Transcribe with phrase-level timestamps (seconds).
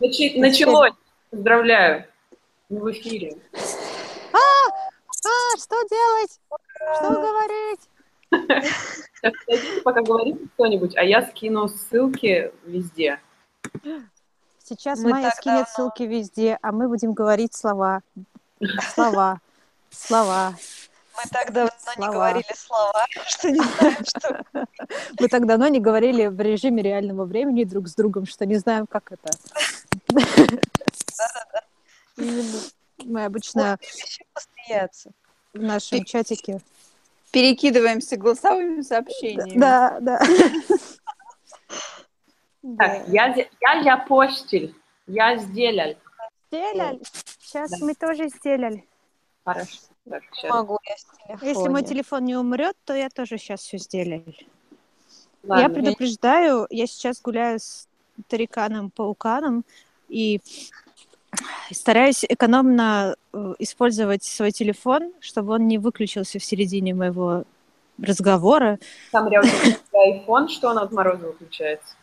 [0.00, 0.92] Начи- началось.
[1.30, 2.04] Поздравляю.
[2.68, 3.36] Мы в эфире.
[4.32, 6.40] А, а, что делать?
[6.96, 7.80] Что говорить?
[9.22, 13.20] Сейчас подождите, пока говорите кто-нибудь, а я скину ссылки везде.
[14.62, 18.02] Сейчас Мы Майя скинет ссылки везде, а мы будем говорить слова.
[18.94, 19.40] Слова.
[19.90, 20.54] Слова.
[21.16, 22.12] Мы так давно не Слова.
[22.12, 24.44] говорили слова, что не знаем, что...
[25.18, 28.86] Мы так давно не говорили в режиме реального времени друг с другом, что не знаем,
[28.86, 29.30] как это.
[32.16, 32.60] Именно.
[33.04, 33.78] Мы обычно
[34.32, 35.12] посмеяться.
[35.52, 36.60] в нашем чатике.
[37.30, 39.58] Перекидываемся голосовыми сообщениями.
[39.58, 40.20] Да, да.
[42.78, 43.26] Так, я,
[43.60, 44.74] я я постель.
[45.06, 45.94] Я сделал.
[46.50, 47.00] Сделали.
[47.40, 48.84] Сейчас мы тоже сделали.
[49.44, 49.78] Хорошо.
[50.08, 50.22] Так.
[50.48, 50.78] Могу
[51.28, 51.38] я.
[51.42, 54.24] Если мой телефон не умрет, то я тоже сейчас все сделаю.
[55.42, 55.70] Я Ладно.
[55.70, 57.86] предупреждаю, я сейчас гуляю с
[58.28, 59.64] тариканом-пауканом
[60.08, 60.40] и
[61.70, 67.44] стараюсь экономно э, использовать свой телефон, чтобы он не выключился в середине моего
[68.00, 68.78] разговора.
[69.12, 69.50] Там рядом
[69.92, 71.94] iPhone, что он от мороза выключается.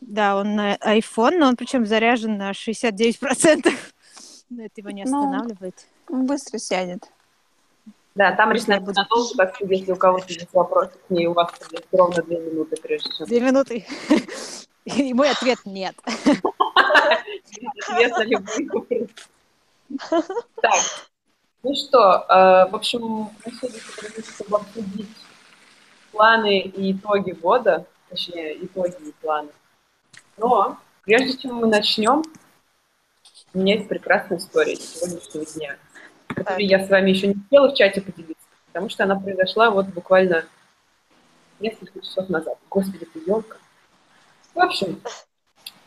[0.00, 3.72] Да, он на iPhone, но он причем заряжен на 69%.
[4.50, 5.86] Но это его не Ну, останавливает.
[6.08, 7.02] Быстро сядет.
[8.14, 11.32] Да, там ресницы буду- надолго, так что если у кого-то есть вопросы к ней, у
[11.32, 13.86] вас есть ровно две минуты, прежде чем Две минуты.
[14.84, 15.96] И мой ответ нет.
[18.24, 19.08] любые вопросы.
[20.60, 20.80] Так,
[21.62, 25.16] ну что, э, в общем, мы сегодня собрались, чтобы обсудить
[26.12, 29.50] планы и итоги года, точнее, итоги и планы.
[30.36, 32.22] Но прежде чем мы начнем,
[33.52, 35.76] у меня есть прекрасная история сегодняшнего дня,
[36.28, 39.86] которую я с вами еще не успела в чате поделиться, потому что она произошла вот
[39.86, 40.44] буквально
[41.60, 42.58] несколько часов назад.
[42.68, 43.56] Господи, ты елка.
[44.54, 45.00] В общем,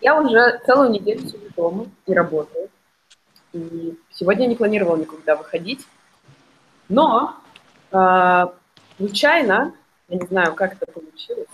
[0.02, 2.70] я уже целую неделю сижу дома и работаю.
[3.53, 5.86] И сегодня я не планировала никуда выходить.
[6.90, 7.36] Но
[7.92, 8.46] э,
[8.97, 9.74] случайно,
[10.09, 11.47] я не знаю, как это получилось,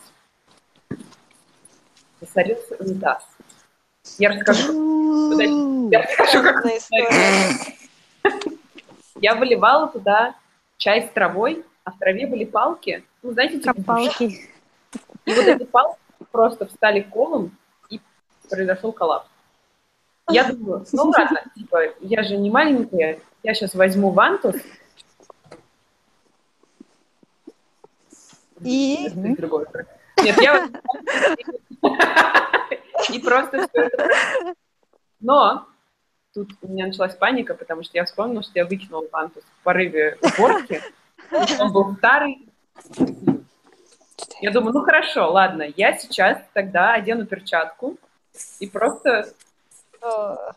[2.22, 3.24] засорился унитаз.
[4.18, 6.66] Я расскажу, подожди, я расскажу, как
[9.22, 10.36] я выливала туда
[10.78, 13.04] чай с травой, а в траве были палки.
[13.22, 14.50] Ну, знаете, типа Палки.
[15.26, 15.98] И вот эти палки
[16.32, 17.58] просто встали колом,
[18.54, 19.28] произошел коллапс.
[20.30, 24.56] Я думаю, ну ладно, типа, я же не маленькая, я сейчас возьму вантус.
[28.62, 29.10] И?
[30.22, 30.70] Нет, я
[33.10, 33.68] и просто
[35.20, 35.68] Но
[36.34, 40.18] тут у меня началась паника, потому что я вспомнила, что я выкинула вантус в порыве
[40.22, 40.82] уборки.
[41.60, 42.48] Он был старый.
[44.40, 47.98] Я думаю, ну хорошо, ладно, я сейчас тогда одену перчатку
[48.60, 49.34] и просто
[50.02, 50.54] О,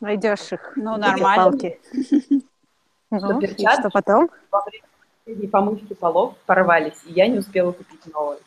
[0.00, 0.72] Найдешь их.
[0.76, 1.44] Ну, нормально.
[1.44, 1.80] Палки.
[3.10, 3.80] Ну, и перчатки?
[3.80, 4.30] что потом?
[4.50, 8.40] во время помывки полов порвались, и я не успела купить новые.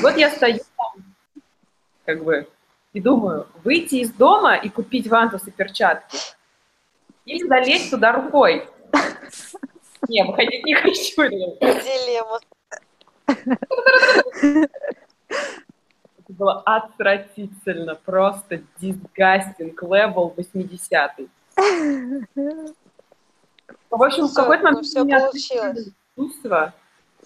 [0.00, 0.94] Вот я стою там,
[2.04, 2.46] как бы,
[2.92, 6.18] и думаю, выйти из дома и купить вантус и перчатки
[7.24, 8.68] или залезть туда рукой.
[10.08, 11.22] Не, выходить не хочу.
[11.28, 12.40] Дилемма.
[16.36, 21.12] Было отвратительно, просто disgusting level 80
[23.90, 25.88] В общем, в Всё, какой-то момент у меня получилось.
[26.16, 26.74] чувства,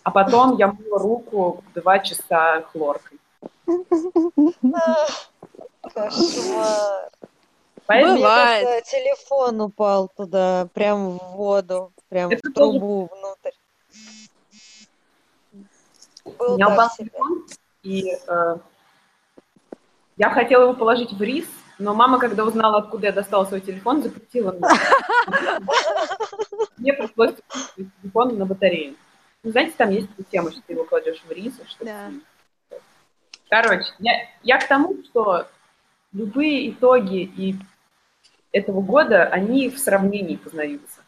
[0.04, 3.18] а потом я мыла руку два часа хлоркой.
[5.92, 7.10] Кошмар.
[7.86, 8.64] Поэтому Мне Бывает.
[8.68, 13.50] кажется, телефон упал туда, прям в воду, прям Это в тоже- трубу внутрь.
[16.24, 17.46] у Был меня так упал телефон,
[17.82, 18.56] и э,
[20.20, 21.48] я хотела его положить в рис,
[21.78, 24.68] но мама, когда узнала, откуда я достала свой телефон, запретила мне.
[26.76, 27.36] Мне пришлось
[27.74, 28.96] телефон на батарею.
[29.42, 32.10] Ну, знаете, там есть тема, что ты его кладешь в рис, что Да.
[33.48, 35.46] Короче, я, я к тому, что
[36.12, 37.56] любые итоги и
[38.52, 41.00] этого года, они в сравнении познаются.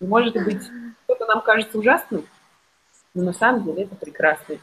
[0.00, 0.64] И, может быть,
[1.04, 2.26] что-то нам кажется ужасным,
[3.14, 4.56] но на самом деле это прекрасно.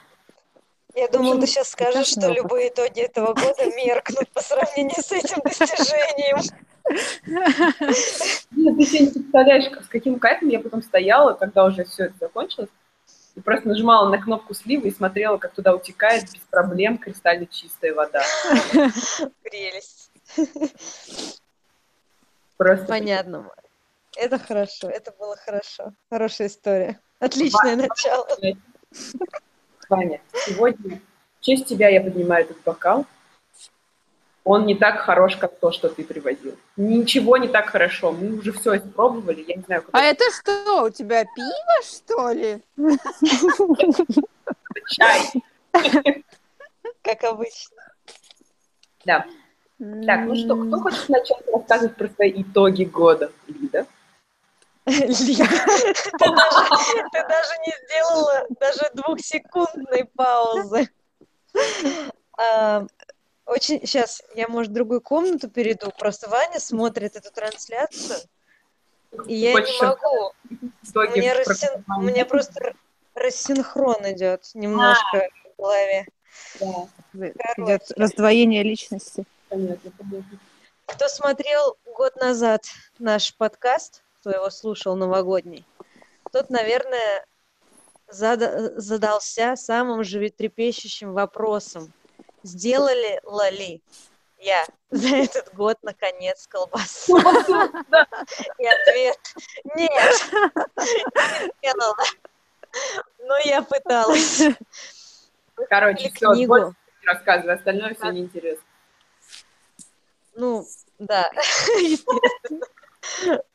[0.96, 5.12] Я думала, общем, ты сейчас скажешь, что любые итоги этого года меркнут по сравнению с
[5.12, 6.38] этим достижением.
[8.52, 12.16] Нет, ты себе не представляешь, с каким кайфом я потом стояла, когда уже все это
[12.22, 12.70] закончилось,
[13.36, 17.94] и просто нажимала на кнопку слива и смотрела, как туда утекает без проблем кристально чистая
[17.94, 18.24] вода.
[19.44, 20.12] Прелесть.
[22.56, 23.50] Просто Понятно.
[24.16, 25.92] Это хорошо, это было хорошо.
[26.10, 27.02] Хорошая история.
[27.20, 28.26] Отличное начало.
[29.90, 31.00] Ваня, сегодня
[31.40, 33.06] в честь тебя я поднимаю этот бокал.
[34.44, 36.56] он не так хорош, как то, что ты привозил.
[36.78, 38.12] Ничего не так хорошо.
[38.12, 39.44] Мы уже все испробовали.
[39.48, 42.62] Я не знаю, А куда это что, у тебя пиво, что ли?
[44.88, 45.32] чай.
[47.02, 47.78] Как обычно.
[49.06, 49.26] Да.
[50.06, 53.32] Так, ну что, кто хочет начать рассказывать про свои итоги года?
[53.48, 53.86] Лида?
[54.86, 55.46] Лида,
[56.18, 56.70] ты даже,
[57.12, 60.90] ты даже не сделала даже двухсекундной паузы.
[62.38, 62.86] А,
[63.46, 65.92] Очень, сейчас я, может, в другую комнату перейду.
[65.98, 68.20] Просто Ваня смотрит эту трансляцию,
[69.28, 70.34] и я не могу.
[71.16, 72.12] Мне, рассин- у компанию?
[72.12, 72.74] меня просто
[73.16, 76.06] рассинхрон идет немножко в голове.
[76.60, 76.88] Да,
[77.58, 79.26] Идет раздвоение личности.
[79.50, 80.40] понятно, понятно.
[80.86, 82.66] Кто смотрел год назад
[83.00, 85.64] наш подкаст, кто его слушал новогодний,
[86.32, 87.28] тот, наверное,
[88.08, 91.94] зада- задался самым животрепещущим вопросом.
[92.42, 93.84] Сделали ли
[94.40, 97.20] я за этот год, наконец, колбасу?
[97.20, 99.20] И ответ–
[99.76, 100.32] нет,
[100.76, 101.96] не сделала.
[103.20, 104.42] Но я пыталась.
[105.70, 106.50] Короче, все, книгу.
[106.50, 106.76] больше
[107.06, 108.66] рассказывай, остальное все неинтересно.
[110.34, 110.66] Ну,
[110.98, 111.30] да,
[111.78, 112.66] естественно.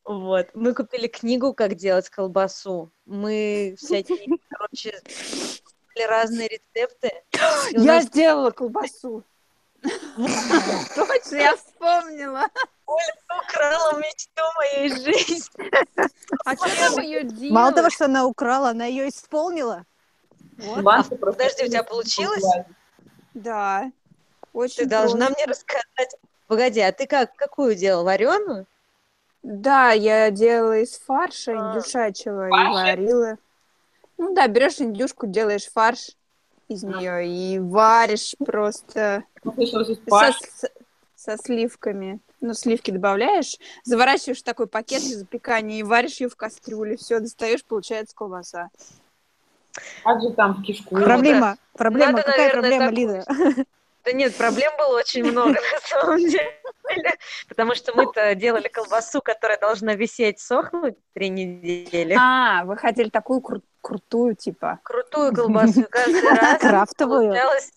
[0.04, 0.48] Вот.
[0.54, 2.90] Мы купили книгу «Как делать колбасу».
[3.06, 5.00] Мы всякие, короче,
[6.06, 7.12] разные рецепты.
[7.72, 9.24] Я нас сделала колбасу.
[9.82, 12.46] Точно, я вспомнила.
[12.86, 15.70] украла мечту моей жизни.
[16.44, 17.52] А чем ее делать?
[17.52, 19.84] Мало того, что она украла, она ее исполнила.
[20.82, 22.44] Просто подожди, у тебя получилось?
[23.34, 23.90] Да.
[24.52, 26.16] Очень Ты должна мне рассказать.
[26.46, 28.04] Погоди, а ты как, какую делал?
[28.04, 28.66] Вареную?
[29.42, 31.56] Да, я делала из фарша А.
[31.56, 33.38] индюшачьего и варила.
[34.18, 36.10] Ну да, берешь индюшку, делаешь фарш
[36.68, 39.54] из нее и варишь просто Ну,
[40.08, 40.68] со,
[41.14, 42.20] со сливками.
[42.42, 46.96] Ну, сливки добавляешь, заворачиваешь такой пакет для запекания и варишь ее в кастрюле.
[46.96, 48.70] Все, достаешь, получается колбаса.
[50.04, 50.96] Как же там в кишку?
[50.96, 53.66] Проблема, проблема, Надо, какая наверное, проблема, Лида?
[54.04, 56.58] Да нет, проблем было очень много на самом деле.
[57.48, 62.16] Потому что мы-то делали колбасу, которая должна висеть, сохнуть три недели.
[62.18, 64.80] А, вы хотели такую кру- крутую, типа.
[64.82, 66.60] Крутую колбасу каждый раз.
[66.60, 67.28] Крафтовую.
[67.28, 67.72] Получалось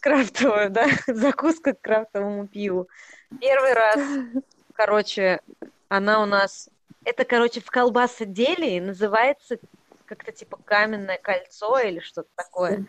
[0.00, 2.88] крафтовую, да, закуска к крафтовому пиву.
[3.40, 3.98] Первый раз,
[4.74, 5.40] короче,
[5.88, 6.68] она у нас,
[7.04, 9.58] это, короче, в колбасоделии называется
[10.04, 12.84] как-то типа каменное кольцо или что-то такое.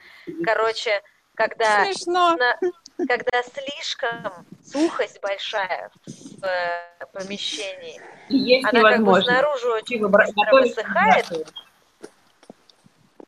[0.45, 1.01] Короче,
[1.38, 2.36] когда, Смешно.
[2.36, 2.57] на-
[3.07, 11.28] когда слишком сухость большая в э, помещении, есть она как бы снаружи очень быстро высыхает.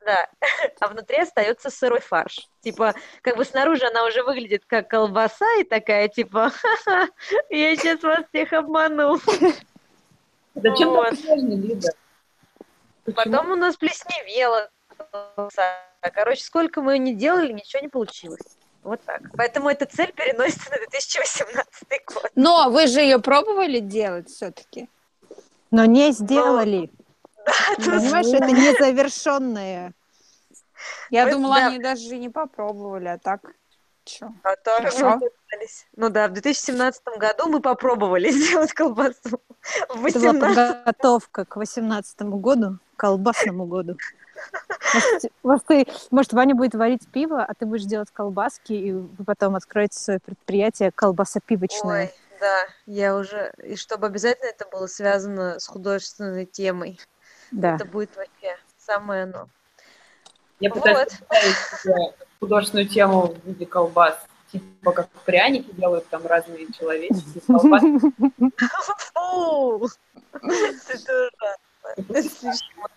[0.04, 0.28] Да,
[0.80, 2.50] а внутри остается сырой фарш.
[2.62, 7.10] Типа, как бы снаружи она уже выглядит как колбаса и такая, типа, «Ха-ха,
[7.52, 9.20] я сейчас вас всех обману.
[10.56, 11.10] Зачем Вот.
[11.12, 11.90] так сложно, Лида?
[13.06, 13.16] Почему?
[13.16, 15.89] Потом у нас плесневела колбаса.
[16.02, 18.58] Короче, сколько мы не делали, ничего не получилось.
[18.84, 19.22] Вот так.
[19.36, 21.66] Поэтому эта цель переносится на 2018
[22.08, 22.32] год.
[22.36, 24.88] Но вы же ее пробовали делать все-таки.
[25.72, 26.90] Но не сделали.
[27.78, 29.94] тут- Понимаешь, это незавершенное.
[31.10, 31.68] Я думала, да.
[31.68, 33.42] они даже не попробовали, а так.
[34.06, 34.30] Чё?
[34.44, 35.86] А так мы пытались.
[35.96, 39.42] Ну да, в 2017 году мы попробовали сделать колбасу.
[39.90, 40.40] В Это была 18
[40.86, 43.98] подготовка к 18 году, к колбасному году.
[44.94, 49.24] Может, может, ты- может, Ваня будет варить пиво, а ты будешь делать колбаски, и вы
[49.26, 52.06] потом откроете свое предприятие колбасопивочное.
[52.06, 53.54] Ой, да, я уже...
[53.64, 57.00] И чтобы обязательно это было связано с художественной темой.
[57.52, 57.76] Да.
[57.76, 59.50] Это будет вообще самое оно.
[60.60, 61.08] Я пытаюсь Вот.
[61.08, 64.18] представить себе художественную тему в виде колбас.
[64.52, 68.00] Типа как пряники делают там разные человеческие колбасы.
[69.14, 69.88] Фу!
[70.42, 71.30] Это
[72.08, 72.90] ужасно.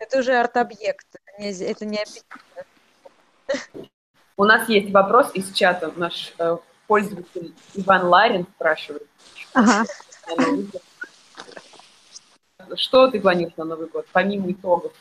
[0.00, 1.06] Это уже арт-объект.
[1.38, 2.64] Это не, аппетитно.
[4.36, 5.92] У нас есть вопрос из чата.
[5.96, 9.06] Наш э, пользователь Иван Ларин спрашивает.
[9.52, 9.84] Ага.
[12.76, 14.92] Что ты планируешь на Новый год, помимо итогов?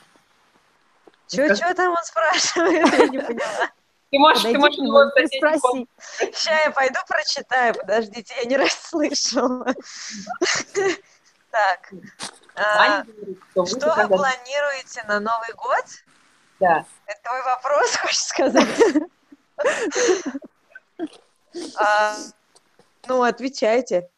[1.28, 2.94] Чё, чё там он спрашивает?
[2.98, 3.70] Я не поняла.
[4.12, 5.10] Ты можешь, Подойди ты можешь его
[5.60, 5.88] спроси.
[6.34, 7.76] Сейчас я пойду прочитаю.
[7.76, 9.74] Подождите, я не расслышала.
[11.52, 11.92] Так.
[12.56, 13.04] а,
[13.66, 15.86] что вы планируете на Новый год?
[16.60, 16.86] Да.
[17.06, 18.68] Это твой вопрос, хочешь сказать?
[21.78, 22.16] А,
[23.08, 24.10] Ну, отвечайте.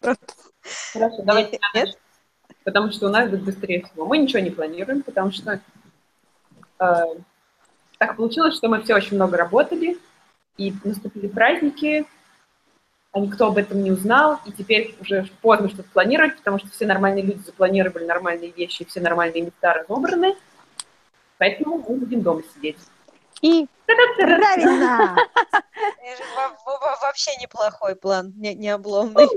[0.00, 1.98] Хорошо, давайте Нет?
[2.64, 4.06] потому что у нас будет быстрее всего.
[4.06, 5.60] Мы ничего не планируем, потому что
[6.80, 7.04] э,
[7.98, 9.98] так получилось, что мы все очень много работали,
[10.56, 12.06] и наступили праздники,
[13.14, 16.84] а никто об этом не узнал, и теперь уже поздно что-то планировать, потому что все
[16.84, 20.34] нормальные люди запланировали нормальные вещи, и все нормальные места разобраны,
[21.38, 22.76] поэтому мы будем дома сидеть.
[23.40, 25.16] И правильно!
[27.02, 29.28] Вообще неплохой план, не, не обломный.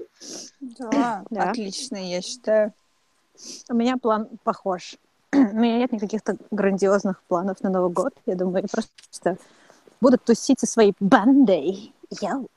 [0.59, 1.51] Да, Да.
[1.51, 2.73] отличный, я считаю.
[3.69, 4.95] У меня план похож.
[5.33, 8.13] У меня нет никаких грандиозных планов на Новый год.
[8.25, 9.37] Я думаю, я просто
[10.01, 11.93] буду тусить со своей бандой.
[12.21, 12.47] Йоу.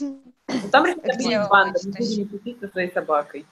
[0.00, 0.20] Ну,
[0.70, 0.94] там вы
[1.48, 3.46] банда, будете мы будем тусить со своей собакой.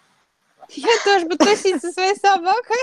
[0.71, 2.79] Я тоже буду тусить со своей собакой.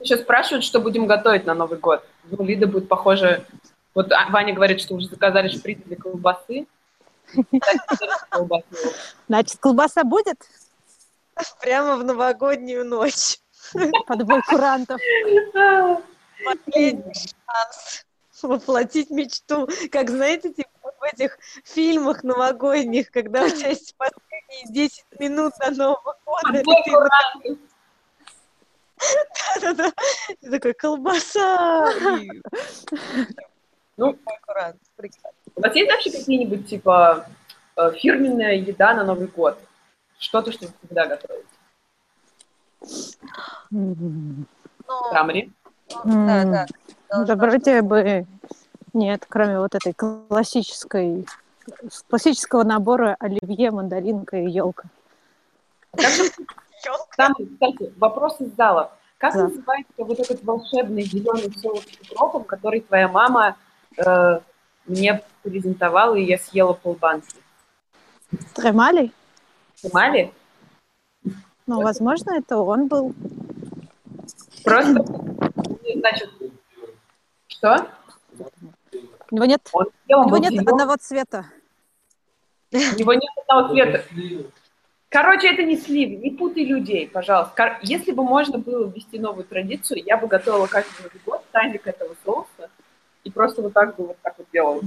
[0.00, 2.04] Еще спрашивают, что будем готовить на Новый год.
[2.24, 3.46] Ну, Лида будет похоже...
[3.94, 6.66] Вот а, Ваня говорит, что уже заказали шприц для колбасы.
[9.28, 10.38] Значит, колбаса будет?
[11.60, 13.38] Прямо в новогоднюю ночь.
[14.06, 15.00] Подбой курантов.
[16.44, 18.04] Последний шанс
[18.48, 19.68] воплотить мечту.
[19.90, 25.52] Как, знаете, типа вот в этих фильмах новогодних, когда у тебя есть последние 10 минут
[25.60, 26.62] до Нового года,
[27.42, 27.58] ты.
[29.60, 29.92] Да-да-да.
[30.40, 31.88] Ты такой, колбаса!
[33.98, 34.18] Ну.
[34.96, 35.38] Прекрасно.
[35.54, 37.26] У вас есть вообще какие-нибудь, типа,
[37.76, 39.58] э, фирменная еда на Новый год?
[40.18, 41.46] Что-то, что вы всегда готовите?
[45.12, 45.52] Камри?
[46.04, 46.66] да, да.
[47.12, 48.26] Должна Да вроде бы
[48.94, 51.26] нет, кроме вот этой классической
[51.88, 54.84] с классического набора оливье, мандаринка и елка.
[55.96, 57.06] Ёлка.
[57.16, 58.92] Там, кстати, вопрос из зала.
[59.18, 59.44] Как Да.
[59.44, 63.56] называется вот этот волшебный зеленый соус с укропом, который твоя мама
[63.96, 64.40] э,
[64.86, 67.36] мне презентовала, и я съела полбанки?
[68.54, 69.12] Тремали?
[69.80, 70.32] Понимали?
[71.66, 73.14] Ну, возможно, это он был.
[74.64, 75.04] Просто,
[75.94, 76.30] значит,
[77.62, 77.86] что?
[79.30, 81.46] У него нет, Он у него нет одного цвета.
[82.72, 84.04] У него нет одного цвета.
[85.08, 87.52] Короче, это не сливы, не путай людей, пожалуйста.
[87.54, 91.86] Кор- Если бы можно было ввести новую традицию, я бы готовила каждый Новый год тайник
[91.86, 92.70] этого соуса
[93.22, 94.80] и просто вот так бы вот так вот делала.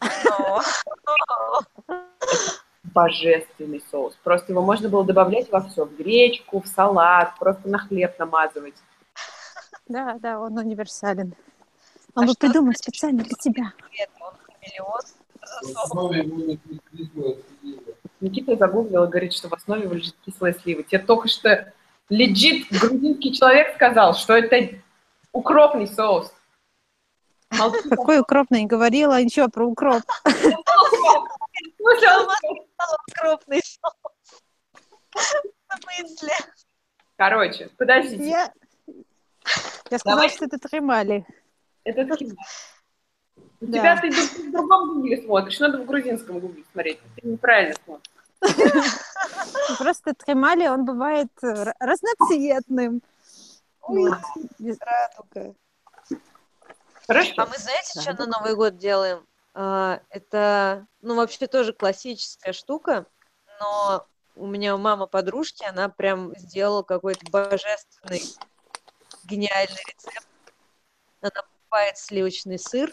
[2.94, 4.16] Божественный соус.
[4.22, 5.84] Просто его можно было добавлять во все.
[5.84, 8.74] В гречку, в салат, просто на хлеб намазывать.
[9.86, 11.34] Да, да, он универсален.
[12.14, 13.72] А Он был что придуман специально для тебя.
[13.90, 15.00] Привет, он хамелеон.
[18.20, 20.82] Никита загуглил и говорит, что в основе лежит кислая слива.
[20.82, 21.72] Тебе только что
[22.08, 24.80] легит грузинский человек сказал, что это
[25.32, 26.32] укропный соус.
[27.50, 30.02] Молчи, Какой укропный говорила, ничего про укроп.
[33.14, 33.94] Крупный соус.
[37.16, 38.50] Короче, подождите.
[39.90, 40.28] Я, сказала, Давай.
[40.34, 41.26] что это тремали.
[41.84, 42.36] Это таким.
[43.60, 43.78] У Да.
[43.78, 47.00] тебя ты в другом гугле смотришь, надо в грузинском гугле смотреть.
[47.16, 48.10] Ты неправильно смотришь.
[49.78, 53.02] Просто тремали, он бывает э, разноцветным.
[53.82, 54.10] Ой,
[54.80, 55.54] радуга.
[57.06, 57.32] Хорошо.
[57.36, 59.26] А мы знаете, что на Новый год делаем?
[59.54, 63.06] А, Это, ну, вообще тоже классическая штука,
[63.60, 68.22] но у меня мама подружки, она прям сделала какой-то божественный,
[69.24, 70.26] гениальный рецепт.
[71.20, 72.92] Она покупает сливочный сыр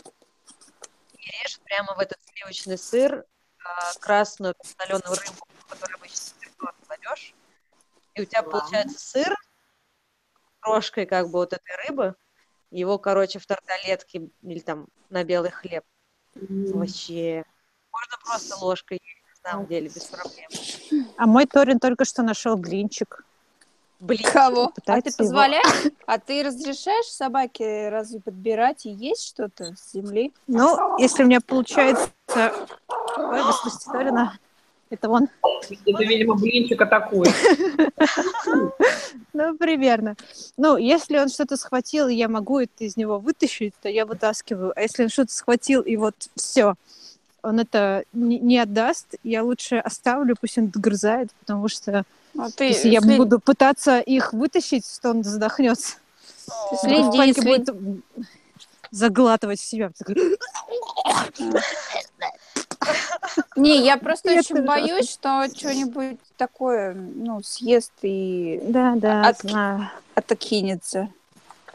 [1.14, 3.26] и режет прямо в этот сливочный сыр
[3.64, 7.34] а, красную соленую рыбу, которую обычно в кладешь.
[8.16, 12.16] И у тебя получается сыр с крошкой как бы вот этой рыбы,
[12.72, 15.84] его, короче, в тарталетке или там на белый хлеб.
[16.36, 17.44] М, Вообще.
[17.92, 20.50] Можно просто ложкой есть, на самом деле, без проблем.
[21.18, 23.26] А мой Торин только что нашел блинчик.
[24.02, 24.74] Блин, Кого?
[24.88, 25.92] А ты его- позволяешь?
[26.08, 30.34] А ты разрешаешь собаке разве подбирать и есть что-то с земли?
[30.48, 32.10] Ну, если у меня получается...
[32.28, 34.38] Ой, господи, Торина.
[34.90, 35.30] Это он.
[35.70, 37.34] Это, видимо, блинчик атакует.
[39.34, 40.16] Ну, примерно.
[40.58, 44.74] Ну, если он что-то схватил, и я могу это из него вытащить, то я вытаскиваю.
[44.76, 46.76] А если он что-то схватил, и вот все,
[47.44, 52.04] он это не, не отдаст, я лучше оставлю, пусть он догрызает, потому что
[52.38, 55.96] А ты если я след- буду пытаться их вытащить, то он задохнется.
[56.72, 58.04] о, Следи, след- будет
[58.92, 59.92] заглатывать в себя.
[63.56, 69.28] Не, я просто Нет, очень это боюсь, что что-нибудь такое, ну, съест и Да, да,
[69.28, 69.90] От- знаю.
[70.16, 71.10] отокинется.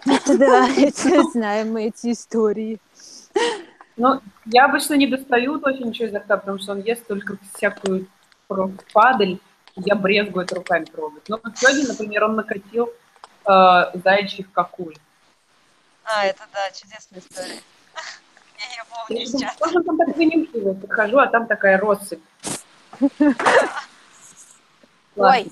[0.04, 2.78] Да, это знаем мы эти истории.
[3.96, 8.06] Ну, я обычно не достаю точно ничего изо рта, потому что он ест только всякую
[8.92, 9.38] падаль.
[9.76, 11.28] Я брезгую это руками трогать.
[11.28, 12.90] Но вот сегодня, например, он накатил
[13.44, 14.96] э, заячьих кокуль.
[16.04, 17.60] А, это да, чудесная история.
[18.58, 19.56] Я ее помню Я сейчас.
[19.56, 22.22] тоже там так вынюхиваю, подхожу, а там такая россыпь.
[25.16, 25.50] Ой,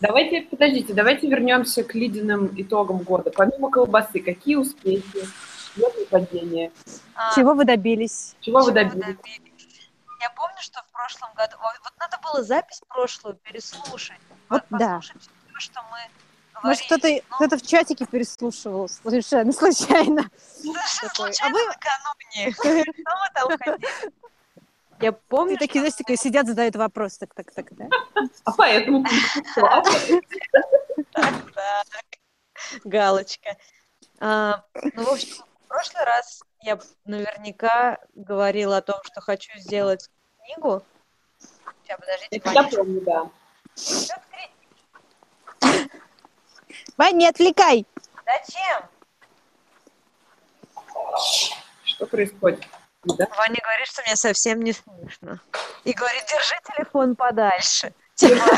[0.00, 3.30] Давайте, подождите, давайте вернемся к ледяным итогам года.
[3.30, 5.26] Помимо колбасы, какие успехи,
[6.08, 6.70] падения?
[7.14, 8.34] А, Чего вы добились?
[8.40, 9.16] Чего вы добились?
[9.16, 9.90] добились?
[10.20, 11.56] Я помню, что в прошлом году...
[11.60, 14.18] Вот, вот надо было запись прошлую переслушать.
[14.48, 14.96] Вот да.
[14.96, 15.98] послушать всё, что мы
[16.62, 17.20] Может, говорили.
[17.20, 20.30] кто-то кто в чатике переслушивал совершенно случайно.
[20.64, 22.52] Ну, совершенно такой, а случайно вы- накануне.
[22.94, 23.88] Что мы там ходили?
[24.98, 27.18] Я помню, И такие, знаешь, такие сидят, задают вопрос.
[27.18, 27.84] Так, так, так, да?
[28.44, 29.04] А поэтому
[32.84, 33.56] галочка.
[34.18, 40.08] А, ну, в общем, в прошлый раз я наверняка говорила о том, что хочу сделать
[40.44, 40.82] книгу.
[41.82, 42.70] Сейчас, подождите, я Ваня.
[42.70, 43.30] помню, да.
[46.96, 47.84] Вань, не отвлекай!
[48.24, 48.88] Зачем?
[51.84, 52.64] Что происходит?
[53.02, 53.26] Да?
[53.36, 55.40] Ваня говорит, что мне совсем не слышно.
[55.84, 57.92] И говорит, держи телефон подальше.
[58.16, 58.56] Типа,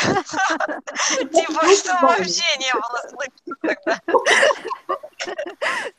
[1.32, 4.00] типа, что вообще не было слышно тогда.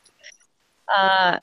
[0.92, 1.40] А,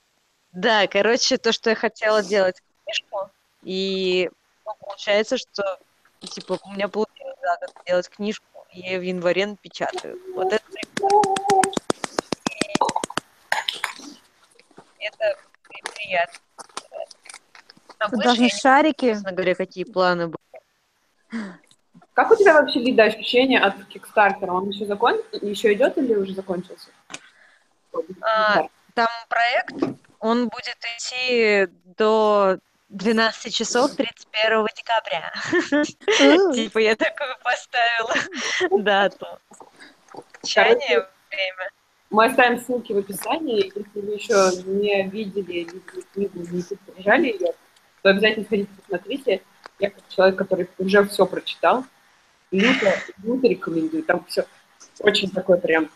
[0.52, 3.30] Да, короче, то, что я хотела делать книжку,
[3.64, 4.30] и
[4.66, 5.80] ну, получается, что
[6.20, 10.20] типа у меня получилось за год сделать книжку, и я её в январе напечатаю.
[10.36, 11.72] Вот это прикольно.
[15.00, 16.40] И это при- приятно.
[18.00, 19.14] Должны я не шарики.
[19.14, 21.54] честно говоря, какие планы были.
[22.14, 24.52] Как у тебя вообще видоощущение от Кикстартера?
[24.52, 25.22] Он еще закон...
[25.42, 26.90] еще идет или уже закончился?
[28.22, 31.68] А, Там проект, он будет идти
[32.00, 32.58] до
[32.90, 35.32] 12 часов 31 декабря.
[36.56, 38.16] Типа я такую поставила
[38.84, 39.28] дату.
[40.44, 41.70] Чание, время.
[42.10, 43.66] Мы оставим ссылки в описании.
[43.66, 45.80] Если вы еще не видели ни
[46.16, 47.54] книгу, не поддержали ее,
[48.02, 49.44] то обязательно сходите, посмотрите.
[49.78, 51.86] Я как человек, который уже все прочитал,
[52.50, 54.02] люто, люто рекомендую.
[54.02, 54.48] Там все
[55.02, 55.88] очень такое прям...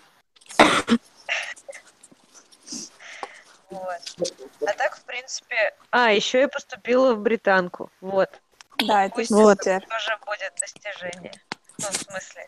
[3.72, 4.32] Вот.
[4.68, 5.74] А так, в принципе...
[5.92, 7.90] А, еще я поступила в британку.
[8.02, 8.30] Вот.
[8.78, 9.60] да, это Пусть Вот.
[9.60, 9.82] супер.
[9.88, 11.34] тоже будет достижение.
[11.80, 12.48] Ну, в смысле.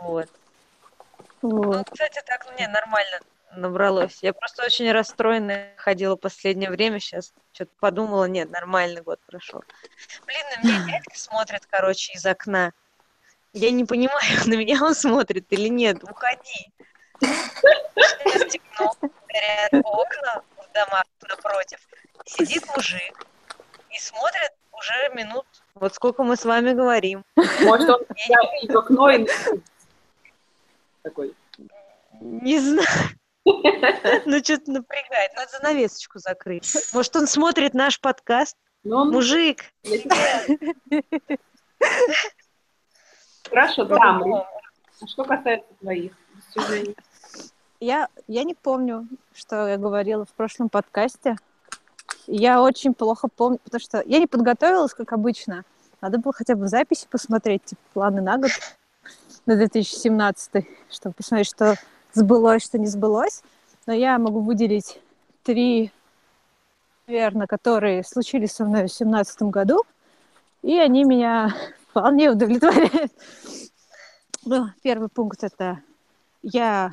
[0.00, 0.28] Вот.
[1.40, 1.76] Вот.
[1.76, 3.20] Ну, кстати, так мне нормально
[3.54, 4.18] набралось.
[4.22, 7.00] Я просто очень расстроенная ходила последнее время.
[7.00, 9.62] Сейчас что-то подумала, нет, нормальный год прошел.
[10.24, 12.72] Блин, на меня дядька смотрит, короче, из окна.
[13.52, 16.02] Я не понимаю, на меня он смотрит или нет.
[16.02, 16.72] Уходи.
[17.24, 21.78] Сейчас темно, горят окна в домах напротив.
[22.26, 23.26] Сидит мужик
[23.90, 27.24] и смотрит уже минут, вот сколько мы с вами говорим.
[27.60, 28.04] Может, он
[28.68, 29.26] в окно и
[31.02, 31.34] такой.
[32.20, 32.88] Не знаю.
[33.44, 35.34] Ну, что-то напрягает.
[35.34, 36.72] Надо занавесочку закрыть.
[36.92, 38.56] Может, он смотрит наш подкаст?
[38.84, 39.10] Ну, он...
[39.10, 39.64] Мужик.
[43.48, 44.20] Хорошо, да.
[45.06, 46.96] Что касается твоих достижений?
[47.84, 51.36] Я, я не помню, что я говорила в прошлом подкасте.
[52.26, 55.66] Я очень плохо помню, потому что я не подготовилась, как обычно.
[56.00, 58.52] Надо было хотя бы в записи посмотреть, типа, планы на год,
[59.44, 61.74] на 2017, чтобы посмотреть, что
[62.14, 63.42] сбылось, что не сбылось.
[63.84, 64.98] Но я могу выделить
[65.42, 65.92] три,
[67.06, 69.82] наверное, которые случились со мной в 2017 году,
[70.62, 71.54] и они меня
[71.90, 73.12] вполне удовлетворяют.
[74.46, 75.80] Ну, первый пункт— это
[76.40, 76.90] я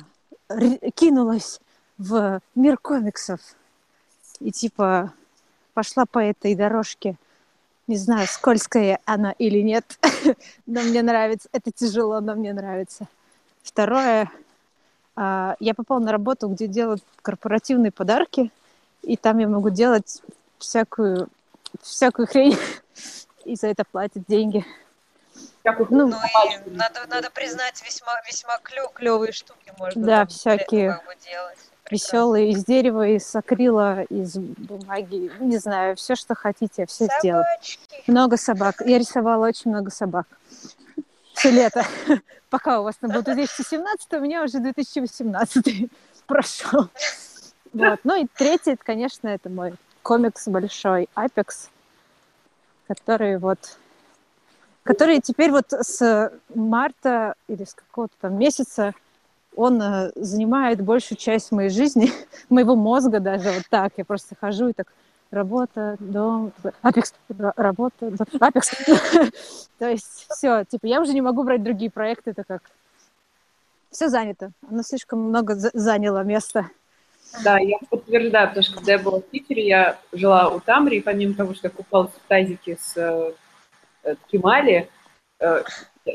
[0.94, 1.60] кинулась
[1.98, 3.40] в мир комиксов
[4.40, 5.12] и типа
[5.74, 7.16] пошла по этой дорожке.
[7.86, 9.98] Не знаю, скользкая она или нет,
[10.66, 11.48] но мне нравится.
[11.52, 13.06] Это тяжело, но мне нравится.
[13.62, 14.30] Второе,
[15.14, 18.50] а, я попала на работу, где делают корпоративные подарки,
[19.02, 20.22] и там я могу делать
[20.58, 21.28] всякую,
[21.80, 22.56] всякую хрень,
[23.44, 24.64] и за это платят деньги.
[25.62, 30.26] Как их Ну, Ну и надо, надо признать, весьма, весьма клевые штуки можно Да, там
[30.28, 31.58] всякие как бы делать.
[31.90, 37.44] Веселые из дерева, из акрила, из бумаги, не знаю, все, что хотите, я все сделаю.
[37.44, 38.10] Собачки.
[38.10, 38.76] Много собак.
[38.86, 40.26] Я рисовала очень много собак.
[41.34, 41.84] Все лето.
[42.50, 45.90] Пока у вас там был 2017, у меня уже 2018
[46.26, 46.88] прошел.
[47.72, 48.00] Вот.
[48.04, 51.68] Ну и третий, это, конечно, это мой комикс большой Apex,
[52.86, 53.78] который вот
[54.82, 58.94] который теперь вот с марта или с какого-то там месяца
[59.54, 62.10] он э, занимает большую часть моей жизни,
[62.48, 63.92] моего мозга даже вот так.
[63.96, 64.86] Я просто хожу и так
[65.30, 68.70] работа, дом, апекс, работа, апекс.
[69.78, 72.62] То есть все, типа я уже не могу брать другие проекты, это как
[73.90, 74.52] все занято.
[74.70, 76.68] Оно слишком много за- заняло места.
[77.44, 81.00] Да, я подтверждаю, потому что когда я была в Питере, я жила у Тамри, и
[81.00, 83.32] помимо того, что я купалась в тазике с э, э,
[84.30, 84.88] Кемали,
[85.40, 85.62] э,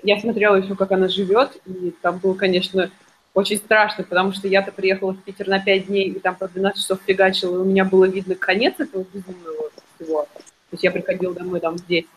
[0.04, 2.92] я смотрела еще, как она живет, и там было, конечно,
[3.34, 6.82] очень страшно, потому что я-то приехала в Питер на 5 дней, и там по 12
[6.82, 10.24] часов фигачила, и у меня было видно конец этого безумного всего.
[10.24, 12.10] То есть я приходила домой там 10.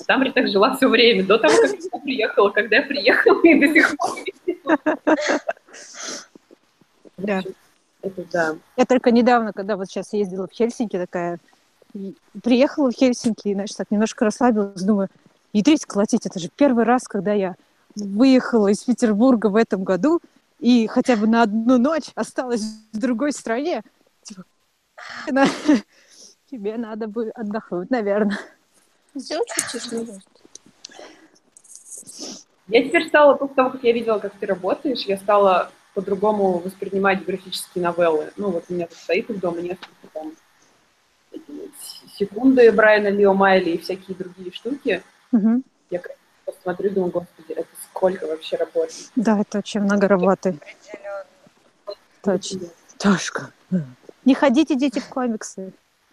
[0.00, 3.60] А там так жила все время, до того, как я приехала, когда я приехала, и
[3.60, 4.18] до сих пор.
[7.16, 7.42] Да.
[8.02, 8.56] Это да.
[8.76, 11.38] Я только недавно, когда вот сейчас ездила в Хельсинки, такая,
[12.42, 15.08] приехала в Хельсинки, и, значит, так немножко расслабилась, думаю,
[15.52, 17.56] ядрить колотить, это же первый раз, когда я
[17.94, 20.20] выехала из Петербурга в этом году,
[20.58, 23.82] и хотя бы на одну ночь осталась в другой стране.
[24.22, 24.44] Типа,
[25.28, 25.46] на-
[26.50, 28.38] тебе надо бы отдохнуть, наверное.
[29.14, 30.20] Сделай чуть тише.
[32.68, 37.24] Я теперь стала, после того, как я видела, как ты работаешь, я стала по-другому воспринимать
[37.24, 38.32] графические новеллы.
[38.36, 40.32] Ну, вот у меня тут стоит их дома несколько там
[42.18, 45.02] секунды Брайана Лио Майли и всякие другие штуки.
[45.32, 45.64] Мгм.
[45.90, 46.12] Я как
[46.44, 48.92] посмотрю, думаю, господи, это сколько вообще работы.
[49.16, 50.58] Да, это очень много работы.
[52.22, 52.60] Точно.
[52.98, 53.50] Ташка.
[54.24, 55.72] Не ходите, дети, в комиксы.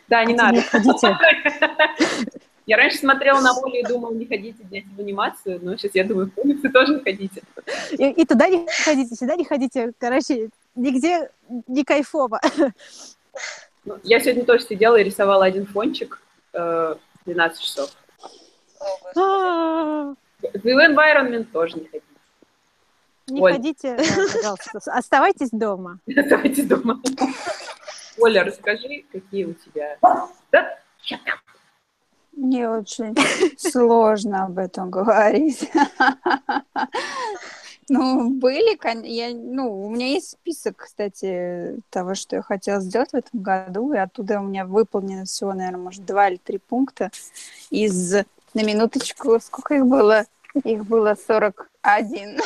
[0.10, 0.58] Да, не надо.
[0.58, 1.18] Не ходите.
[2.68, 6.04] Я раньше смотрела на волю и думала, не ходите, дети, в анимацию, но сейчас я
[6.04, 7.42] думаю, в комиксы тоже не ходите.
[7.92, 9.92] И, и туда не ходите, сюда не ходите.
[9.98, 11.32] Короче, нигде
[11.68, 12.40] не кайфово.
[13.86, 16.22] Ну, Я сегодня тоже сидела и рисовала один фончик
[16.54, 17.90] э, 12 часов.
[19.16, 20.16] В
[20.66, 22.06] environment тоже не ходите.
[23.28, 23.54] Не Оль.
[23.54, 24.80] ходите, да, пожалуйста.
[24.94, 26.00] Оставайтесь дома.
[26.16, 27.00] Оставайтесь дома.
[28.18, 29.98] Оля, расскажи, какие у тебя...
[30.52, 30.78] Да?
[32.34, 33.16] Мне очень
[33.58, 35.70] сложно об этом говорить.
[37.94, 43.16] Ну, были, я, ну, у меня есть список, кстати, того, что я хотела сделать в
[43.16, 47.12] этом году, и оттуда у меня выполнено всего, наверное, может, два или три пункта
[47.70, 48.14] из,
[48.54, 50.24] на минуточку, сколько их было?
[50.64, 52.40] Их было 41.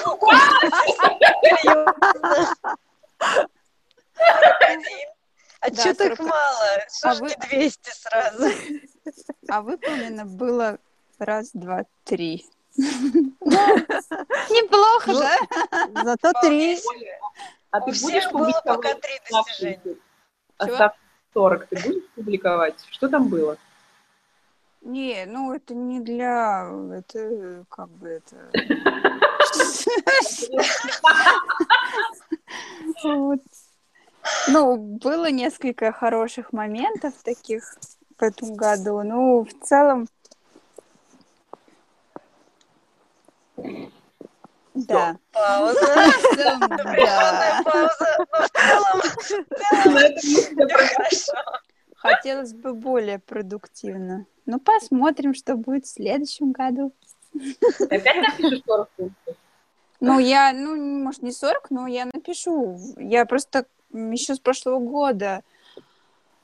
[5.62, 6.20] А Да, так 40.
[6.22, 6.68] мало?
[6.98, 8.46] Что А вы- не 200 сразу?
[9.48, 10.80] А выполнено было
[11.20, 12.46] раз, два, три.
[14.50, 15.38] Неплохо, Ну, да?
[16.04, 16.78] Зато три.
[17.72, 19.96] А У ты будешь всех было пока публиковать три достижения.
[20.58, 21.00] оставшиеся
[21.34, 21.68] 40?
[21.68, 22.86] Ты будешь публиковать?
[22.92, 23.58] Что там было?
[24.82, 26.70] Не, ну это не для...
[26.94, 28.52] Это как бы это...
[33.04, 33.40] Вот.
[34.48, 37.64] Ну, было несколько хороших моментов таких
[38.18, 39.02] в этом году.
[39.04, 40.08] Ну, в целом...
[44.74, 45.18] Да.
[45.32, 45.80] Пауза.
[46.36, 46.60] Целом.
[46.60, 48.26] Напряженная пауза.
[48.32, 48.50] Но в
[49.54, 51.34] целом, этом всё хорошо.
[51.96, 54.26] Хотелось бы более продуктивно.
[54.46, 56.94] Ну, посмотрим, что будет в следующем году.
[57.90, 59.36] Опять напишешь 40 пунктов?
[60.00, 62.78] Ну, я, ну, может, не 40, но я напишу.
[62.98, 65.42] Я просто еще с прошлого года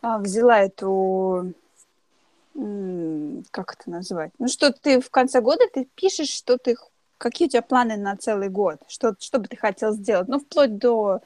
[0.01, 1.53] а, взяла эту...
[3.51, 4.31] Как это назвать?
[4.39, 6.75] Ну, что ты в конце года ты пишешь, что ты...
[7.21, 8.79] Какие у тебя планы на целый год?
[8.87, 10.27] Что, что бы ты хотел сделать?
[10.27, 11.21] Ну, вплоть до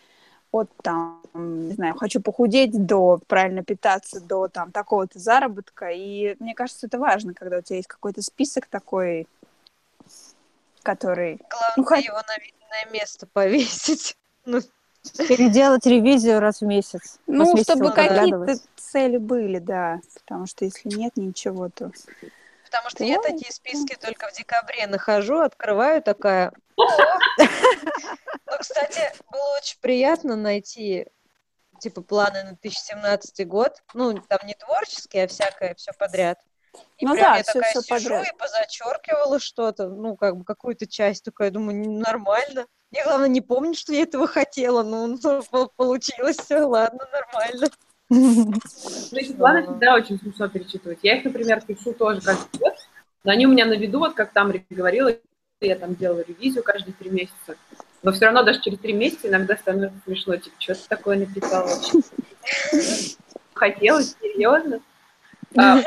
[0.52, 5.92] от там, не знаю, хочу похудеть, до правильно питаться, до там такого-то заработка.
[5.92, 9.26] И мне кажется, это важно, когда у тебя есть какой-то список такой,
[10.84, 14.18] который Главное Ну, хоть- его на видное место повесить.
[14.46, 14.60] Ну,
[15.30, 17.20] Переделать ревизию раз в месяц.
[17.26, 20.02] Ну, чтобы какие-то цели были, да.
[20.26, 21.92] Потому что если нет ничего, то...
[22.76, 26.52] Потому что я такие списки только в декабре нахожу, открываю такая.
[28.48, 31.08] Ну, кстати, было очень приятно найти
[31.80, 33.82] типа планы на 2017 год.
[33.94, 36.40] Ну, там не творческие, а всякое все подряд.
[36.98, 38.28] И Ну прям да, я всё- такая всё сижу подряд.
[38.34, 42.68] и позачеркивала что-то, ну, как бы какую-то часть такая, думаю, «Ну, нормально.
[42.92, 47.68] Я, главное, не помню, что я этого хотела, ну, ну, по- получилось все, ладно, нормально.
[48.10, 48.52] Ну,
[49.14, 49.68] эти планы Да.
[49.72, 51.00] всегда очень смешно перечитывать.
[51.02, 52.74] Я их, например, пишу тоже каждый год,
[53.24, 55.12] но они у меня на виду, вот как там говорила,
[55.62, 57.56] я там делаю ревизию каждые три месяца.
[58.04, 61.68] Но все равно даже через три месяца иногда становится смешно, типа, что ты такое написала
[61.68, 62.00] вообще?
[63.54, 64.80] Хотелось, серьезно?
[65.58, 65.80] А,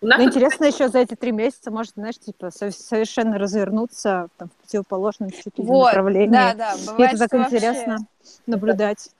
[0.00, 4.28] у нас Ну, интересно еще за эти три месяца может, знаешь, типа со- совершенно развернуться
[4.38, 6.32] там, в противоположном чуть Вот, направлении.
[6.32, 7.96] да, да, И бывает, это так что вообще- интересно
[8.46, 9.10] наблюдать.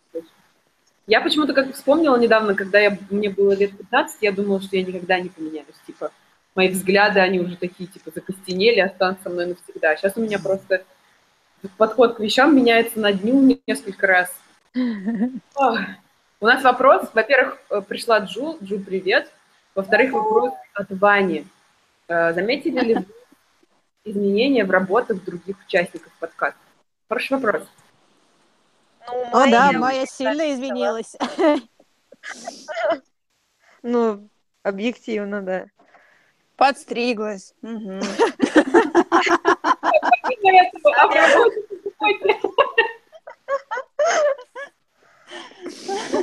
[1.07, 4.83] Я почему-то как вспомнила недавно, когда я, мне было лет 15, я думала, что я
[4.83, 5.67] никогда не поменяюсь.
[5.87, 6.11] Типа,
[6.57, 9.97] мои взгляды, они уже такие, типа, закостенели, останутся со мной навсегда.
[9.97, 10.83] Сейчас у меня просто
[11.77, 14.37] подход к вещам меняется на дню несколько раз.
[15.55, 15.79] Ох.
[16.39, 17.09] У нас вопрос.
[17.15, 18.59] Во-первых, э, пришла Джу.
[18.63, 19.33] Джу, привет.
[19.75, 21.47] Во-вторых, вопрос от Вани.
[22.09, 23.05] Э, Заметили ли вы
[24.05, 26.59] изменения в работах других участников подкаста?
[27.09, 27.63] Хороший вопрос.
[29.09, 31.17] Ну, О, да, Майя очень сильно извинилась.
[33.83, 34.29] Ну,
[34.65, 35.67] объективно, да.
[36.57, 37.55] Подстриглась.
[37.63, 38.01] А.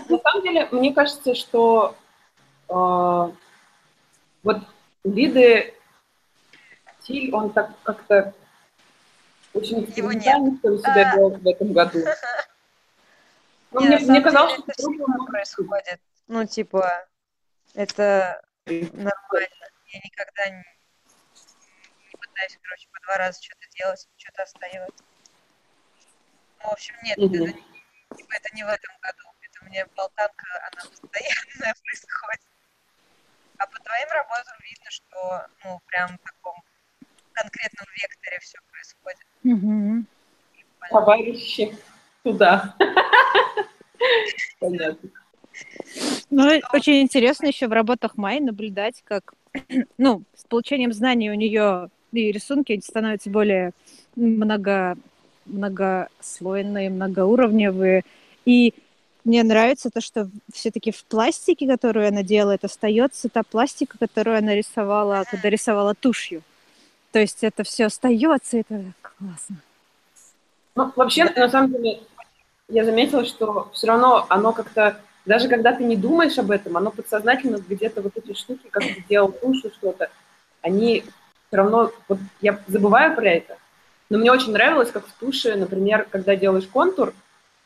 [0.10, 1.96] На самом деле, мне кажется, что
[2.68, 2.74] э,
[4.44, 4.58] вот
[5.04, 5.74] у Лиды
[7.00, 8.34] стиль, он так как-то
[9.54, 12.00] очень ли, себя вел в этом году.
[13.74, 16.02] Ну, Не, мне, мне казалось, деле что это происходит.
[16.28, 17.08] Ну, типа,
[17.74, 19.66] это нормально.
[19.88, 20.64] Я никогда не,
[22.08, 25.04] не пытаюсь, короче, по два раза что-то делать, что-то остается.
[26.64, 27.34] Ну, в общем, нет, Мгм.
[27.34, 29.24] это, не- типа, это не в этом году.
[29.42, 32.42] Это у меня болтанка, она постоянная происходит.
[33.58, 36.56] А по твоим работам видно, что, ну, прям в таком
[37.34, 39.26] конкретном векторе все происходит.
[39.44, 40.08] Мгм.
[40.90, 41.76] товарищи
[42.24, 42.76] туда.
[44.64, 45.10] Понятно.
[46.30, 49.34] Ну, очень интересно еще в работах Майи наблюдать, как,
[49.98, 53.72] ну, с получением знаний у нее и рисунки становятся более
[54.16, 54.96] много,
[55.46, 58.04] многослойные, многоуровневые.
[58.46, 58.74] И
[59.26, 64.56] мне нравится то, что все-таки в пластике, которую она делает, остается та пластика, которую она
[64.56, 66.42] рисовала, когда рисовала тушью.
[67.12, 69.58] То есть это все остается, это классно.
[70.76, 72.00] Ну, вообще, на самом деле,
[72.70, 76.92] я заметила, что все равно оно как-то, даже когда ты не думаешь об этом, оно
[76.92, 80.10] подсознательно где-то вот эти штуки, как ты делал тушу что-то,
[80.62, 81.04] они
[81.48, 83.58] все равно, вот я забываю про это,
[84.10, 87.14] но мне очень нравилось, как в туше, например, когда делаешь контур,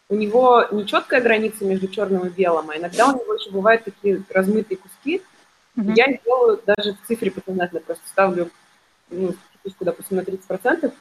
[0.09, 3.83] у него не четкая граница между черным и белым, а иногда у него еще бывают
[3.83, 5.21] такие размытые куски.
[5.75, 5.93] Мгм.
[5.93, 8.49] Я их делаю даже в цифре подсознательно, просто ставлю
[9.09, 9.33] ну,
[9.81, 10.93] допустим, на 30%,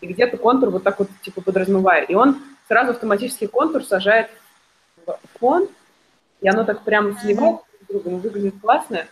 [0.00, 2.06] и где-то контур вот так вот типа подразмываю.
[2.06, 4.30] И он сразу автоматически контур сажает
[5.06, 5.68] в фон,
[6.40, 9.06] и оно так прямо сливается друг с другом, выглядит классно,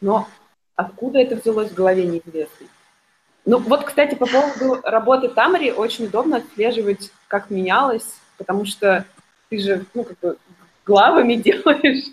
[0.00, 0.28] но
[0.76, 2.66] откуда это взялось в голове, неизвестно.
[3.44, 9.04] Ну вот, кстати, по поводу работы Тамари очень удобно отслеживать, как менялось, потому что
[9.48, 10.36] ты же, ну, как бы
[10.86, 12.04] главами делаешь,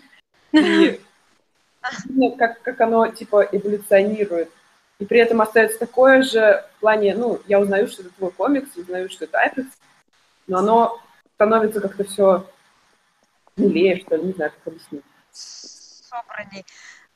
[0.52, 1.00] и
[2.36, 4.50] как, как оно, типа, эволюционирует.
[4.98, 8.76] И при этом остается такое же в плане, ну, я узнаю, что это твой комикс,
[8.76, 9.66] узнаю, что это Apex,
[10.50, 11.00] но оно
[11.36, 12.46] становится как-то все
[13.56, 15.04] милее, что ли, не знаю, как объяснить.
[15.30, 16.66] собранней.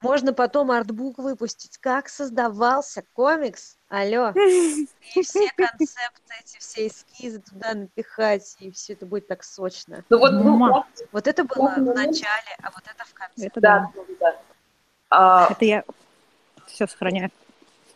[0.00, 3.78] Можно потом артбук выпустить, как создавался комикс.
[3.88, 4.30] Алло.
[4.36, 10.04] И все концепты, эти все эскизы туда напихать, и все это будет так сочно.
[10.10, 11.96] Ну вот, ну, Вот это было в момент.
[11.96, 13.46] начале, а вот это в конце.
[13.46, 13.90] Это да.
[13.94, 14.38] да, да, да.
[15.10, 15.84] А, Это я
[16.66, 17.30] все сохраняю.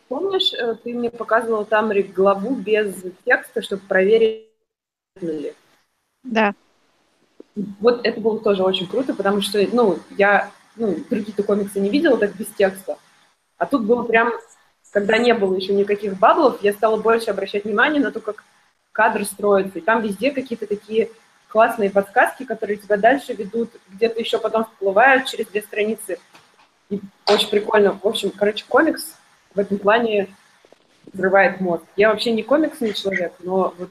[0.09, 4.47] помнишь, э, ты мне показывала там главу без текста, чтобы проверить,
[5.26, 5.54] ли?
[6.22, 6.54] Да.
[7.81, 12.16] Вот это было тоже очень круто, потому что, ну, я, ну, другие-то комиксы не видела
[12.16, 12.98] так без текста.
[13.57, 14.33] А тут было прям,
[14.92, 18.44] когда не было еще никаких баблов, я стала больше обращать внимание на то, как
[18.92, 19.78] кадр строится.
[19.78, 21.11] И там везде какие-то такие
[21.48, 26.18] классные подсказки, которые тебя дальше ведут, где-то еще потом всплывают через две страницы.
[26.90, 27.98] И очень прикольно.
[28.00, 29.14] В общем, короче, комикс
[29.54, 30.28] в этом плане
[31.12, 31.85] взрывает мозг.
[31.96, 33.90] Я вообще не комиксный человек, но вот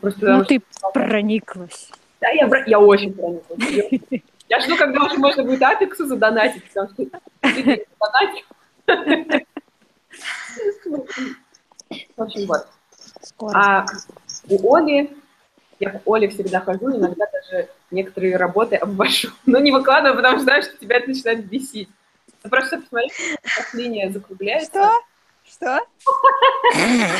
[0.00, 1.90] просто Ну, что- ты прониклась.
[2.20, 3.60] да, я, я очень прониклась.
[4.48, 7.04] Я жду, когда уже можно будет Апексу задонатить, потому что
[7.40, 8.46] задонатил.
[12.16, 12.66] В общем, вот.
[13.22, 13.52] Скоро.
[13.54, 13.86] А
[14.48, 15.10] у Оли,
[15.78, 19.28] я к Оле всегда хожу, иногда даже некоторые работы обвожу.
[19.46, 21.88] Но не выкладываю, потому что знаю, что тебя это начинает бесить.
[22.42, 23.10] Просто посмотри,
[23.56, 24.70] как линия закругляется.
[24.72, 24.90] Что?
[25.44, 25.80] Что?
[26.76, 27.10] Нет,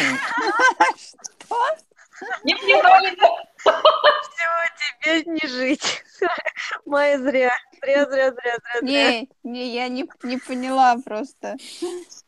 [2.22, 3.20] Оля, нет.
[3.56, 6.02] Всего тебе не жить.
[6.86, 7.56] Майя зря.
[7.82, 8.80] Зря, зря, зря, зря.
[8.82, 11.56] Не, не, я не, не поняла просто.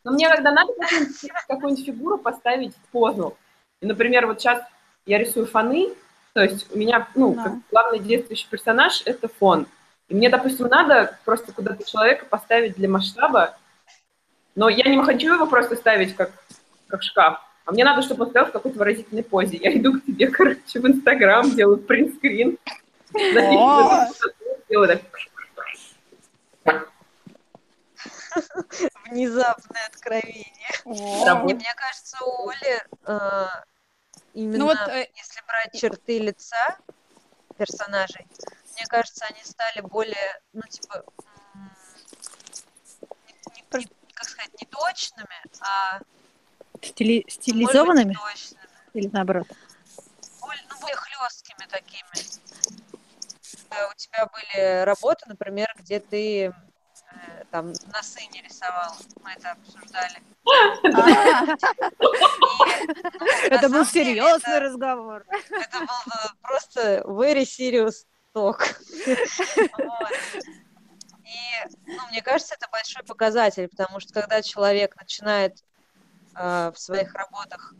[0.03, 3.37] Но мне когда надо какую-нибудь, какую-нибудь фигуру поставить в позу.
[3.81, 4.63] Например, вот сейчас
[5.05, 5.93] я рисую фоны,
[6.33, 7.43] то есть у меня, ну, Да.
[7.43, 9.67] как главный действующий персонаж— это фон.
[10.07, 13.57] И мне, допустим, надо просто куда-то человека поставить для масштаба,
[14.55, 16.31] но я не хочу его просто ставить как,
[16.87, 19.57] как шкаф, а мне надо, чтобы он стоял в какой-то выразительной позе.
[19.57, 22.57] Я иду к тебе, короче, в Инстаграм, делаю принтскрин,
[24.69, 25.01] делаю так.
[29.05, 30.69] Внезапное откровение.
[30.85, 33.47] Мне кажется, у Оли э,
[34.33, 36.77] именно Ну вот, э, если брать черты лица,
[37.57, 38.25] персонажей.
[38.75, 41.03] Мне кажется, они стали более, ну, типа,
[43.55, 45.99] не- не- как сказать, не точными, а
[46.83, 48.63] Стили- может быть, стилизованными точными.
[48.93, 49.47] или наоборот?
[50.41, 52.03] более, ну, более хлесткими такими.
[53.71, 56.51] Э, У тебя были работы, например, где ты э,
[57.51, 58.95] там носы не рисовал.
[59.23, 60.21] Мы это обсуждали.
[60.83, 61.57] На
[63.55, 65.23] Это был серьезный разговор.
[65.49, 68.59] Это был э, просто very serious talk.
[71.23, 71.37] И,
[71.87, 75.63] ну, мне кажется, это большой показатель, потому что когда человек начинает
[76.35, 77.73] э, в своих работах,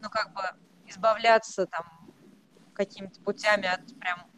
[0.00, 0.42] ну, как бы
[0.86, 1.84] избавляться там
[2.74, 4.30] какими-то путями от прям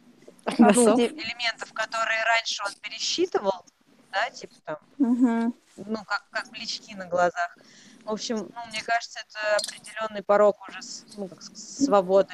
[0.45, 3.65] элементов, которые раньше он пересчитывал,
[4.11, 5.53] да, типа там, Мгм.
[5.75, 7.57] ну, как, как блички на глазах.
[8.05, 10.79] В общем, ну, мне кажется, это определенный порог уже
[11.17, 12.33] ну, как свободы.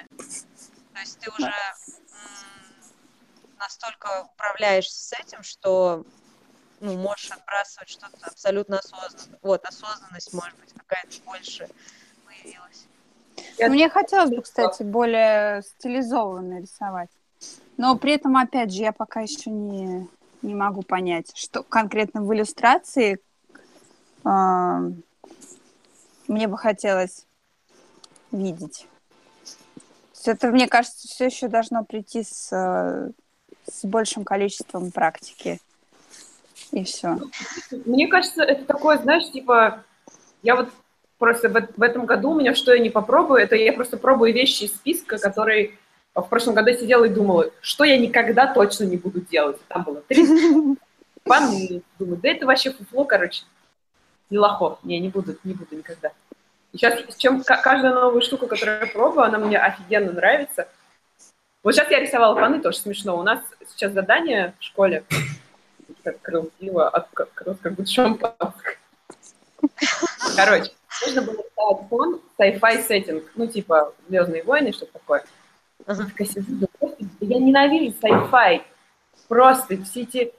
[0.93, 1.51] То есть ты уже
[3.57, 6.05] настолько управляешься с этим, что
[6.79, 9.37] ну, можешь отбрасывать что-то абсолютно осознанно.
[9.41, 11.69] Вот, осознанность, может быть, какая-то больше
[12.25, 12.85] появилась.
[13.57, 17.09] Я- Мне хотелось бы, кстати, более стилизованно рисовать.
[17.77, 20.07] Но при этом, опять же, я пока еще не,
[20.41, 23.19] не могу понять, что конкретно в иллюстрации
[24.23, 24.79] а,
[26.27, 27.25] мне бы хотелось
[28.31, 28.87] видеть.
[30.25, 33.11] Это, мне кажется, все еще должно прийти с, э,
[33.69, 35.59] с большим количеством практики.
[36.71, 37.17] И все.
[37.85, 39.83] Мне кажется, это такое, знаешь, типа,
[40.41, 40.69] я вот
[41.17, 44.33] просто в, в этом году у меня что я не попробую, это я просто пробую
[44.33, 45.77] вещи из списка, которые
[46.13, 49.57] в прошлом году я сидела и думала, что я никогда точно не буду делать.
[49.67, 50.25] Там было три
[51.25, 53.43] ванны, думаю, да это вообще фуфло, короче,
[54.29, 56.11] не лохов, не, не буду, не буду никогда.
[56.71, 60.67] И сейчас, чем ка- каждая новая штука, которую я пробую, она мне офигенно нравится.
[61.63, 63.17] Вот сейчас я рисовала фаны, тоже смешно.
[63.17, 65.03] У нас сейчас задание в школе,
[66.07, 68.77] открыл пиво, открыл как будто шампанское.
[70.35, 70.71] Короче,
[71.05, 75.23] нужно было рисовать фон sci-fi сеттинг, ну, типа «Звездные войны», что-то такое.
[75.87, 78.61] Я сижу, «Господи, да я ненавижу sci-fi.
[79.27, 80.33] Просто все эти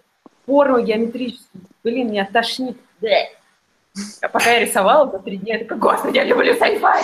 [0.44, 2.76] формы геометрические, блин, меня тошнит.
[4.20, 7.02] А пока я рисовала за три дня, я такая, господи, я люблю sci-fi.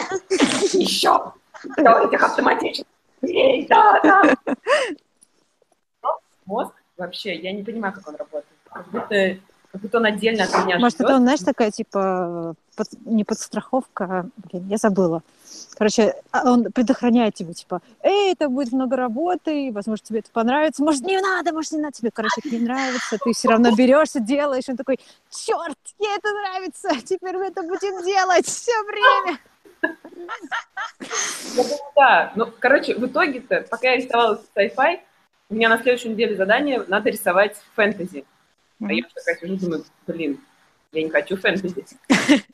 [0.79, 1.33] Еще.
[1.77, 2.87] До этих автоматических.
[3.23, 4.35] Эй, Да, да.
[6.45, 8.52] Мозг вообще, я не понимаю, как он работает.
[8.73, 9.37] Как будто,
[9.73, 11.11] как будто он отдельно от меня Может, живет.
[11.11, 15.23] это, знаешь, такая, типа, под- не подстраховка, блин, я забыла.
[15.77, 20.83] Короче, а он предохраняет тебя, типа, эй, это будет много работы, возможно, тебе это понравится,
[20.83, 24.21] может, не надо, может, не надо тебе, короче, это не нравится, ты все равно берешься,
[24.21, 24.99] делаешь, он такой,
[25.31, 29.39] черт, мне это нравится, теперь мы это будем делать все время.
[31.97, 32.33] Да.
[32.37, 35.01] Ну, короче, в итоге-то, пока я рисовала sci-fi,
[35.51, 38.25] у меня на следующую неделю задание надо рисовать фэнтези.
[38.85, 40.41] А я такая сижу, думаю, блин,
[40.93, 41.85] я не хочу фэнтези.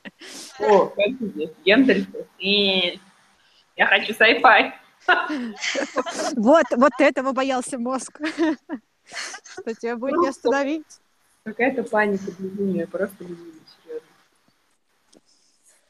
[0.59, 2.05] О, фэнтези, гендер.
[2.39, 2.97] Э,
[3.75, 4.71] Я хочу sci-fi.
[6.35, 8.19] Вот, вот этого боялся мозг,
[9.05, 10.85] что тебя будет не остановить.
[11.43, 13.58] Какая-то паника, безумие, просто безумие.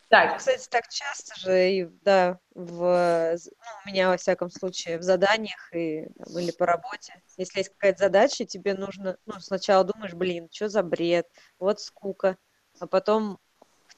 [0.10, 5.04] Так, Кстати, так часто же, и, да, в, ну, у меня, во всяком случае, в
[5.04, 10.16] заданиях и, там, или по работе, если есть какая-то задача, тебе нужно, ну, сначала думаешь,
[10.16, 11.28] блин, что за бред,
[11.60, 12.38] вот скука,
[12.80, 13.38] а потом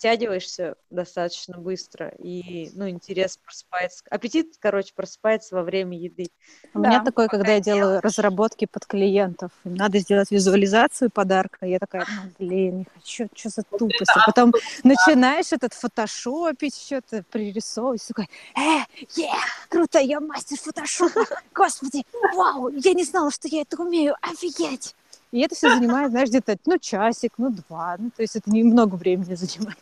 [0.01, 6.25] втягиваешься достаточно быстро, и, ну, интерес просыпается, аппетит, короче, просыпается во время еды.
[6.73, 7.05] У меня Да.
[7.05, 9.51] такое, когда я делаю разработки под клиентов.
[9.63, 11.67] Надо сделать визуализацию подарка.
[11.67, 14.11] Я такая, ну, блин, не хочу, что за тупость.
[14.15, 18.03] А потом начинаешь этот фотошопить, что-то пририсовывать.
[18.07, 18.79] Такой, э,
[19.17, 19.29] е,
[19.69, 21.25] круто, я мастер фотошопа.
[21.53, 22.03] Господи,
[22.35, 24.15] вау, я не знала, что я это умею.
[24.23, 24.95] Офигеть.
[25.31, 27.95] И это все занимает, знаешь, где-то, ну, часик, ну, два.
[27.97, 29.77] Ну, то есть это немного времени занимает.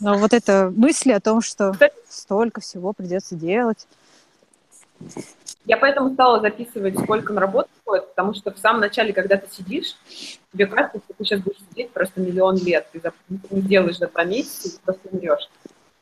[0.00, 1.74] Но вот это мысли о том, что
[2.08, 3.86] столько всего придется делать.
[5.66, 9.46] я поэтому стала записывать, сколько на работу уходит, потому что в самом начале, когда ты
[9.54, 9.94] сидишь,
[10.52, 12.86] тебе кажется, что ты сейчас будешь сидеть просто миллион лет.
[12.92, 13.12] Ты за-
[13.50, 15.50] не сделаешь за два месяца, и ты просто умрешь.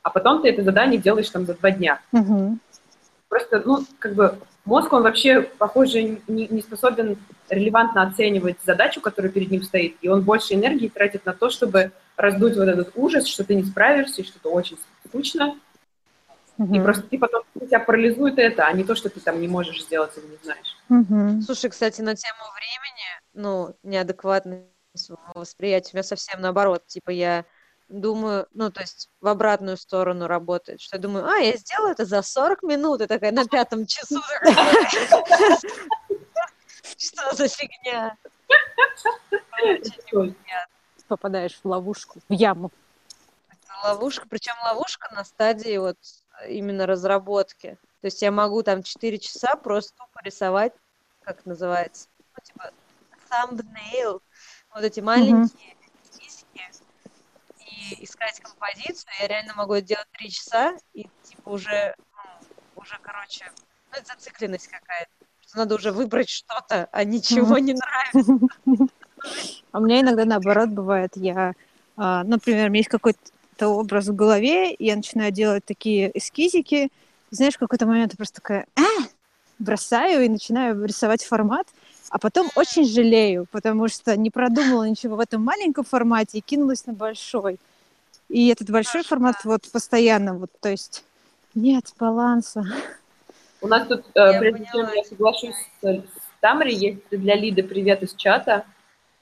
[0.03, 2.01] А потом ты это задание делаешь там за два дня.
[2.13, 2.61] Мгм.
[3.29, 4.39] Просто, ну, как бы
[4.69, 10.09] мозг, он вообще, похоже, не, не способен релевантно оценивать задачу, которая перед ним стоит, и
[10.09, 14.21] он больше энергии тратит на то, чтобы раздуть вот этот ужас, что ты не справишься,
[14.23, 15.59] и что это очень скучно,
[16.59, 16.83] и Мгм.
[16.83, 20.13] просто ты потом тебя парализует это, а не то, что ты там не можешь сделать
[20.17, 20.77] или не знаешь.
[20.89, 21.41] Мгм.
[21.43, 24.65] Слушай, кстати, на тему времени, ну, неадекватного
[25.35, 26.87] восприятия, у меня совсем наоборот.
[26.87, 27.45] Типа я
[27.89, 32.05] думаю, ну, то есть в обратную сторону работает, что я думаю, а, я сделаю это
[32.05, 34.21] за 40 минут, и такая на пятом часу.
[36.97, 38.17] Что за фигня?
[41.07, 42.71] Попадаешь в ловушку, в яму.
[43.85, 45.97] Ловушка, причем ловушка на стадии вот
[46.49, 47.79] именно разработки.
[48.01, 50.73] То есть я могу там 4 часа просто тупо рисовать,
[51.23, 52.73] как называется, ну, типа
[53.31, 54.21] thumbnail,
[54.75, 55.78] вот эти маленькие
[57.99, 59.11] искать композицию.
[59.21, 63.51] Я реально могу это делать 3 часа, и типа уже, ну, уже, короче,
[63.91, 65.11] ну, это зацикленность какая-то.
[65.55, 68.47] Надо уже выбрать что-то, а ничего не нравится.
[69.73, 71.53] А у меня иногда наоборот бывает, я,
[71.97, 76.91] а, например, у меня есть какой-то образ в голове, и я начинаю делать такие эскизики,
[77.31, 79.09] знаешь, в какой-то момент я просто такая, а!
[79.59, 81.67] бросаю и начинаю рисовать формат,
[82.11, 86.87] а потом очень жалею, потому что не продумала ничего в этом маленьком формате и кинулась
[86.87, 87.59] на большой.
[88.29, 91.05] И этот большой формат вот постоянно, вот, то есть
[91.55, 92.65] нет баланса.
[93.61, 96.03] У нас тут, Я э, прежде чем поняла я соглашусь с,
[96.41, 98.65] Тамарой, есть для Лиды привет из чата.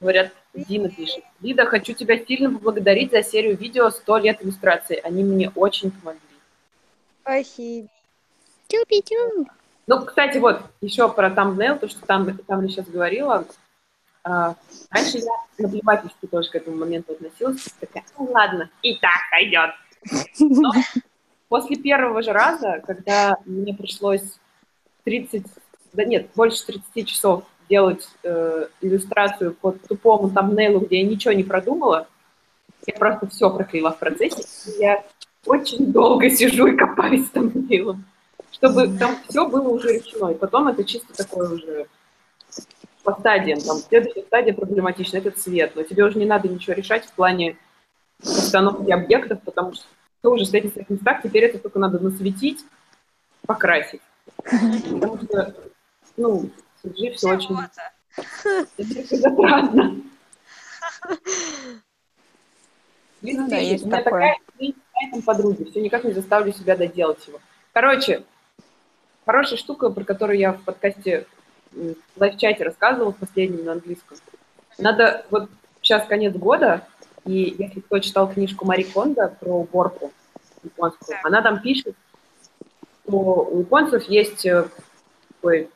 [0.00, 1.24] Говорят, Дина пишет.
[1.40, 5.00] Лида, хочу тебя сильно поблагодарить за серию видео «100 лет иллюстрации».
[5.02, 6.20] Они мне очень помогли.
[7.22, 7.88] Спасибо.
[8.68, 9.46] Тю-пи-тю.
[9.86, 13.46] Ну, кстати, вот еще про thumbnail, то, что там, там сейчас говорила.
[14.28, 14.56] А,
[14.90, 17.64] раньше я наплевательски тоже к этому моменту относилась.
[17.78, 19.70] Такая, ну ладно, и так пойдет.
[20.40, 20.72] Но
[21.48, 24.40] после первого же раза, когда мне пришлось
[25.04, 25.44] 30,
[25.92, 31.44] да нет, больше 30 часов делать э, иллюстрацию по тупому тамнейлу, где я ничего не
[31.44, 32.08] продумала,
[32.84, 34.42] я просто все проклеила в процессе.
[34.72, 35.04] и Я
[35.44, 38.04] очень долго сижу и копаюсь тамнейлом,
[38.50, 40.30] чтобы там все было уже решено.
[40.30, 41.86] И потом это чисто такое уже
[43.06, 43.60] по стадиям.
[43.60, 45.76] Там следующая стадия проблематична, это цвет.
[45.76, 47.56] Но тебе уже не надо ничего решать в плане
[48.20, 49.84] установки объектов, потому что
[50.22, 52.64] ты уже в этих местах, теперь это только надо насветить,
[53.46, 54.00] покрасить.
[54.42, 55.54] Потому что,
[56.16, 56.50] ну,
[56.82, 57.56] в CG все очень
[59.10, 60.00] затратно.
[63.22, 64.36] Ну да, есть у меня такое.
[64.56, 64.74] такая
[65.06, 67.38] этом подруги, все никак не заставлю себя доделать его.
[67.72, 68.24] Короче,
[69.24, 71.26] хорошая штука, про которую я в подкасте
[71.76, 74.16] в лайв-чате рассказывала в последнем на английском.
[74.78, 75.48] Надо, вот
[75.82, 76.86] сейчас конец года,
[77.24, 80.12] и если кто читал книжку Мари Кондо про уборку
[80.62, 81.94] японскую, она там пишет,
[83.04, 83.16] что
[83.50, 84.64] у японцев есть э,
[85.34, 85.70] такой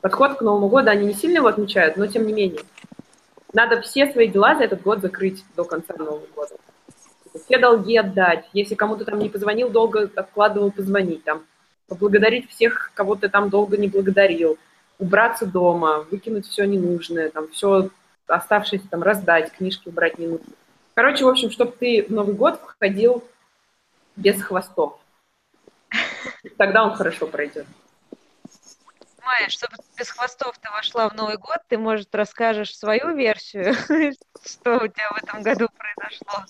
[0.00, 2.60] подход к Новому году, они не сильно его отмечают, но тем не менее.
[3.52, 6.56] Надо все свои дела за этот год закрыть до конца Нового года.
[7.44, 8.44] Все долги отдать.
[8.52, 11.24] Если кому-то там не позвонил, долго откладывал позвонить.
[11.24, 11.44] Там,
[11.88, 14.58] поблагодарить всех, кого ты там долго не благодарил.
[14.98, 17.90] Убраться дома, выкинуть все ненужное, там, все
[18.26, 20.52] оставшееся там раздать, книжки убрать не нужно.
[20.94, 23.24] Короче, в общем, чтобы ты в Новый год входил
[24.16, 24.98] без хвостов.
[26.56, 27.66] Тогда он хорошо пройдет.
[29.24, 33.74] Майя, чтобы без хвостов ты вошла в Новый год, ты, может, расскажешь свою версию,
[34.44, 36.44] что у тебя в этом году произошло.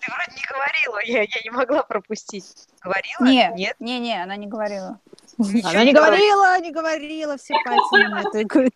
[0.00, 2.68] Ты вроде не говорила, я, я не могла пропустить.
[2.82, 3.24] Говорила?
[3.24, 3.76] Нет, Нет?
[3.80, 5.00] не, не, она не говорила.
[5.38, 6.60] Ничего Она не говорила.
[6.60, 8.74] не говорила, все пальцы на тыкают.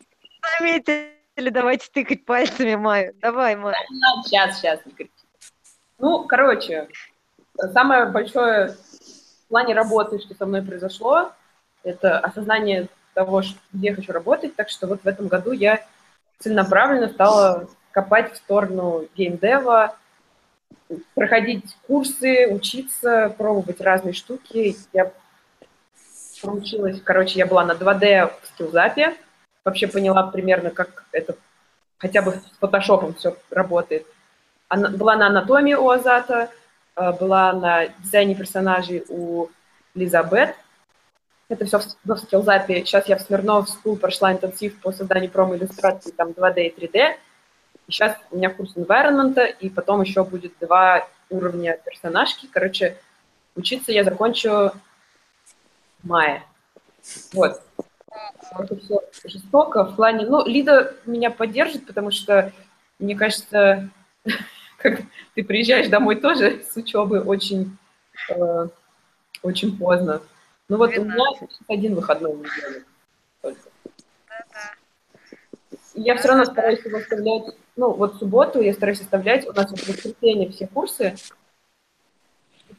[0.59, 3.15] Заметили, давайте тыкать пальцами Майю.
[3.21, 3.77] Давай, Майя.
[4.25, 4.81] Сейчас, сейчас.
[5.99, 6.89] Ну, короче,
[7.73, 8.77] самое большое
[9.45, 11.33] в плане работы, что со мной произошло,
[11.83, 13.43] это осознание того,
[13.73, 14.55] где я хочу работать.
[14.55, 15.85] Так что вот в этом году я
[16.39, 19.97] целенаправленно стала копать в сторону геймдева,
[21.15, 24.77] проходить курсы, учиться, пробовать разные штуки.
[24.93, 25.13] Я
[26.43, 29.17] проучилась, короче, я была на 2D в скиллзапе,
[29.65, 31.37] вообще поняла примерно, как это
[32.01, 34.07] хотя бы с фотошопом все работает.
[34.69, 36.51] Она, была на анатомии у Азата,
[36.97, 39.49] э, была на дизайне персонажей у
[39.95, 40.57] Лизабет.
[41.49, 42.85] Это все в, в скиллзапе.
[42.85, 47.17] Сейчас я в Смирнов School прошла интенсив по созданию промо-иллюстраций там 2D и 3D.
[47.87, 52.49] И сейчас у меня курс environment, и потом еще будет два уровня персонажки.
[52.51, 52.97] Короче,
[53.57, 54.73] учиться я закончу
[56.03, 56.43] в мае.
[57.33, 57.63] Вот.
[58.59, 60.27] Это все жестоко в плане...
[60.27, 62.53] Ну, Лида меня поддержит, потому что,
[62.99, 63.91] мне кажется,
[64.79, 65.01] как
[65.35, 67.77] ты приезжаешь домой тоже с учебы очень,
[68.29, 68.69] э,
[69.43, 70.21] очень поздно.
[70.69, 71.25] Ну вот у меня
[71.69, 72.85] один выходной в неделю
[73.43, 73.61] только.
[75.95, 79.89] Я все равно стараюсь его оставлять, ну вот субботу я стараюсь оставлять, у нас в
[79.89, 81.17] воскресенье все курсы,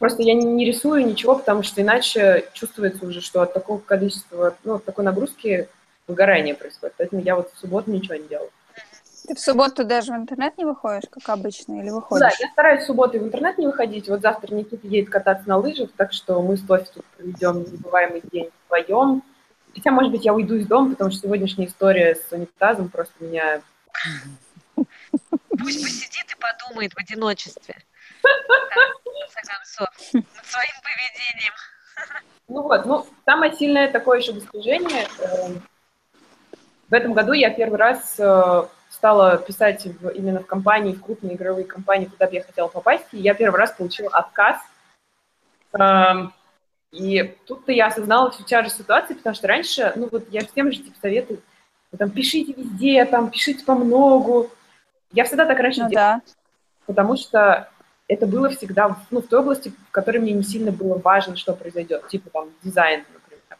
[0.01, 4.57] Просто я не, не рисую ничего, потому что иначе чувствуется уже, что от такого количества,
[4.63, 5.69] ну, от такой нагрузки
[6.07, 6.95] выгорание происходит.
[6.97, 8.49] Поэтому я вот в субботу ничего не делаю.
[9.27, 12.35] Ты в субботу даже в интернет не выходишь, как обычно, или выходишь?
[12.35, 14.09] Да, я стараюсь в субботу в интернет не выходить.
[14.09, 18.23] Вот завтра Никита едет кататься на лыжах, так что мы с Тофи тут проведем незабываемый
[18.31, 19.21] день вдвоем.
[19.75, 23.61] Хотя, может быть, я уйду из дома, потому что сегодняшняя история с унитазом просто меня...
[24.73, 27.75] Пусть посидит и подумает в одиночестве.
[30.13, 31.53] Над своим поведением.
[32.47, 35.07] Ну вот, ну, самое сильное такое еще достижение.
[35.19, 35.55] э,
[36.89, 41.35] В этом году я первый раз э, стала писать в- именно в компании, в крупные
[41.35, 44.57] игровые компании, куда бы я хотела попасть, и я первый раз получила отказ.
[45.73, 46.33] Эм,
[46.91, 50.79] И тут-то я осознала всю тяжесть ситуации, потому что раньше, ну вот я всем же
[50.83, 51.41] типа советую,
[51.93, 54.51] вы там пишите везде, там пишите по многу.
[55.13, 56.33] Я всегда так раньше Ну делала, да.
[56.85, 57.70] потому что
[58.11, 61.53] это было всегда ну, в той области, в которой мне не сильно было важно, что
[61.53, 63.57] произойдет, типа там дизайн, например.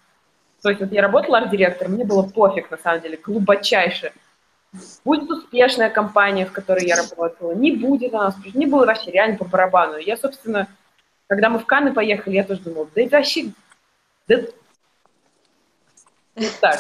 [0.61, 4.11] То есть вот я работала арт-директором, мне было пофиг, на самом деле, глубочайше.
[5.05, 9.37] Будет успешная компания, в которой я работала, не будет она успешной, мне было вообще реально
[9.37, 9.97] по барабану.
[9.97, 10.67] Я, собственно,
[11.27, 13.51] когда мы в Канны поехали, я тоже думала, да это вообще,
[14.27, 14.35] да...
[16.35, 16.79] Вот так.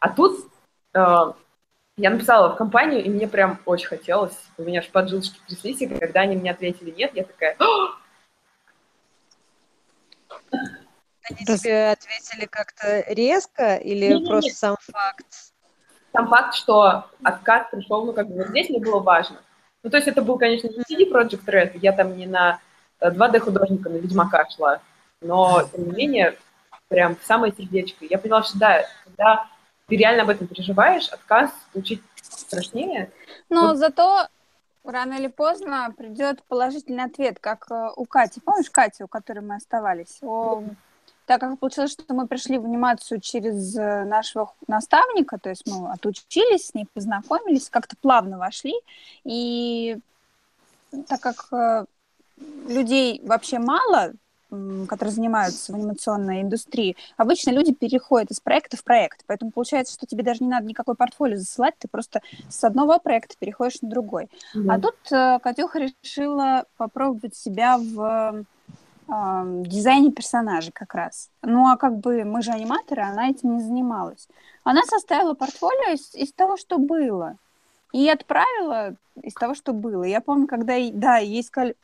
[0.00, 0.50] А тут
[0.94, 1.32] э,
[1.96, 4.36] я написала в компанию, и мне прям очень хотелось.
[4.58, 7.94] У меня аж поджилочки тряслись, и когда они мне ответили нет, я такая, «О,
[11.30, 14.26] Они Раз- тебе ответили как-то резко или Не-не-не.
[14.28, 15.26] просто сам факт?
[16.12, 19.38] сам факт, что отказ пришел, ну, как бы, вот здесь мне было важно.
[19.82, 22.60] Ну, то есть это был, конечно, не CD Project Red, я там не на
[23.00, 24.80] э, 2D-художника, на Ведьмака шла,
[25.20, 26.36] но, тем не менее,
[26.88, 28.04] прям в самое сердечко.
[28.04, 29.46] Я поняла, что да, когда
[29.86, 33.10] ты реально об этом переживаешь, отказ получить страшнее.
[33.48, 33.76] Но Вот.
[33.78, 34.28] зато
[34.84, 38.40] рано или поздно придет положительный ответ, как э, у Кати.
[38.40, 40.18] Помнишь Катю, у которой мы оставались?
[40.22, 40.62] О,
[41.26, 45.90] так как получилось, что мы пришли в анимацию через э, нашего наставника, то есть мы
[45.90, 48.74] отучились с ней, познакомились, как-то плавно вошли,
[49.24, 49.98] и
[51.08, 51.86] так как э,
[52.68, 54.12] людей вообще мало,
[54.88, 59.24] которые занимаются в анимационной индустрии, обычно люди переходят из проекта в проект.
[59.26, 63.34] Поэтому получается, что тебе даже не надо никакой портфолио засылать, ты просто с одного проекта
[63.38, 64.28] переходишь на другой.
[64.68, 68.44] А тут э, Катюха решила попробовать себя в
[69.08, 71.30] э, дизайне персонажей как раз.
[71.42, 74.28] Ну, а как бы мы же аниматоры, она этим не занималась.
[74.62, 77.36] Она составила портфолио из, из того, что было.
[77.92, 80.04] И отправила из того, что было.
[80.04, 81.76] Я помню, когда, да, ей сказали,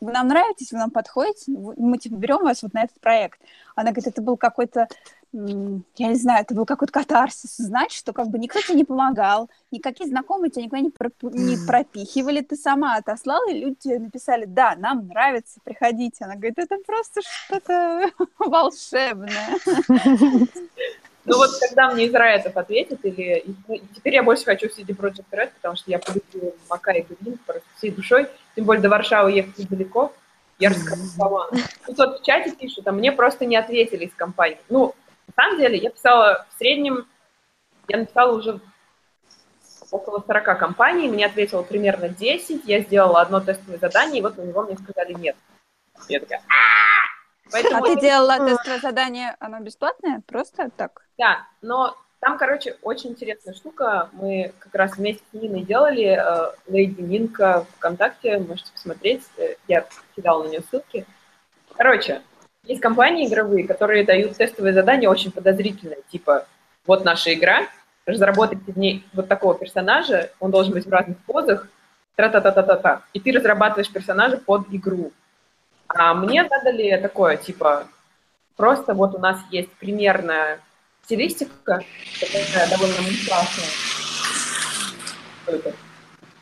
[0.00, 3.40] вы нам нравитесь, вы нам подходите, мы типа берем вас вот на этот проект.
[3.74, 4.88] Она говорит, это был какой-то,
[5.32, 9.50] я не знаю, это был какой-то катарсис, знать, что как бы никто тебе не помогал,
[9.70, 14.44] никакие знакомые тебя никуда не, пропу- не пропихивали, ты сама отослала, и люди тебе написали,
[14.44, 16.24] да, нам нравится, приходите.
[16.24, 19.58] Она говорит, это просто что-то волшебное.
[21.26, 24.96] Ну вот когда мне из Райтов ответят, или ну, теперь я больше хочу в CD
[24.96, 28.88] Project Red, потому что я полюбила Мака и Гвин просто всей душой, тем более до
[28.88, 30.12] Варшавы ехать недалеко,
[30.60, 31.50] я раскритиковала.
[31.84, 34.60] Тут вот в чате пишут, а мне просто не ответили из компании.
[34.68, 34.94] Ну,
[35.26, 37.08] на самом деле, я писала в среднем,
[37.88, 38.60] я написала уже
[39.90, 44.42] около 40 компаний, мне ответило примерно 10, я сделала одно тестовое задание, и вот на
[44.42, 45.36] него мне сказали нет.
[46.08, 46.40] Я такая!
[46.48, 50.22] А Поэтому ты делала тестовое задание, оно бесплатное?
[50.26, 51.05] Просто так?
[51.18, 54.10] Да, но там, короче, очень интересная штука.
[54.12, 59.22] Мы как раз вместе с Ниной делали э, Лейди Нинка ВКонтакте, можете посмотреть.
[59.36, 61.06] Э, Я кидала на нее ссылки.
[61.76, 62.22] Короче,
[62.64, 66.46] есть компании игровые, которые дают тестовые задания очень подозрительные, типа
[66.86, 67.66] вот наша игра,
[68.06, 71.68] разработайте в ней вот такого персонажа, он должен быть в разных позах,
[72.16, 75.12] тра-та-та-та-та-та, и ты разрабатываешь персонажа под игру.
[75.88, 77.86] А мне задали такое, типа,
[78.56, 80.60] просто вот у нас есть примерная
[81.06, 81.80] стилистика,
[82.20, 83.66] такая довольно мультяшная.
[85.42, 85.72] Что это?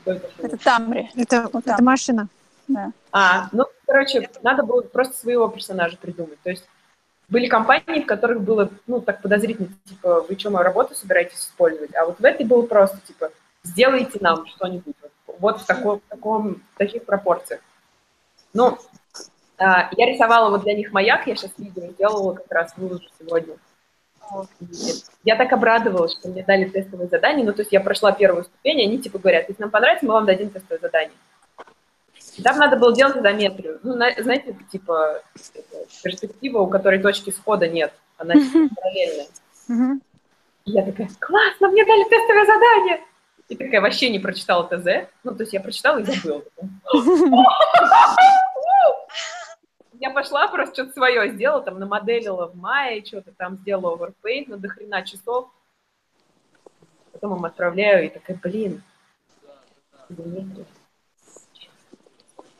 [0.00, 0.30] Что это?
[0.38, 1.10] Это Тамри.
[1.14, 2.28] Это, Вот это машина.
[2.66, 2.92] Да.
[3.12, 6.40] А, ну, короче, надо было просто своего персонажа придумать.
[6.42, 6.64] То есть
[7.28, 11.94] были компании, в которых было, ну, так подозрительно, типа, вы что, мою работу собираетесь использовать?
[11.94, 13.30] А вот в этой было просто, типа,
[13.62, 14.96] сделайте нам что-нибудь.
[15.26, 17.60] Вот, вот в, таком, в, таком, в таких пропорциях.
[18.54, 18.78] Ну,
[19.58, 23.56] а, я рисовала вот для них маяк, я сейчас видео сделала, как раз выложу сегодня.
[25.24, 27.44] Я так обрадовалась, что мне дали тестовое задание.
[27.44, 30.14] Ну, то есть я прошла первую ступень, и они типа говорят, если нам понравится, мы
[30.14, 31.16] вам дадим тестовое задание.
[32.36, 33.78] И там надо было делать изометрию.
[33.82, 35.22] Ну, на- знаете, типа
[36.02, 37.92] перспектива, у которой точки схода нет.
[38.18, 39.26] Она параллельная.
[40.66, 43.00] И я такая, классно, мне дали тестовое задание.
[43.48, 45.06] И такая вообще не прочитала ТЗ.
[45.22, 46.42] Ну, то есть я прочитала и забыла.
[50.04, 54.58] Я пошла, просто что-то свое сделала, там намоделила в мае, что-то там сделала оверпейт на
[54.58, 55.48] дохрена часов.
[57.10, 58.82] потом им отправляю, и такая, блин.
[60.10, 60.66] Ну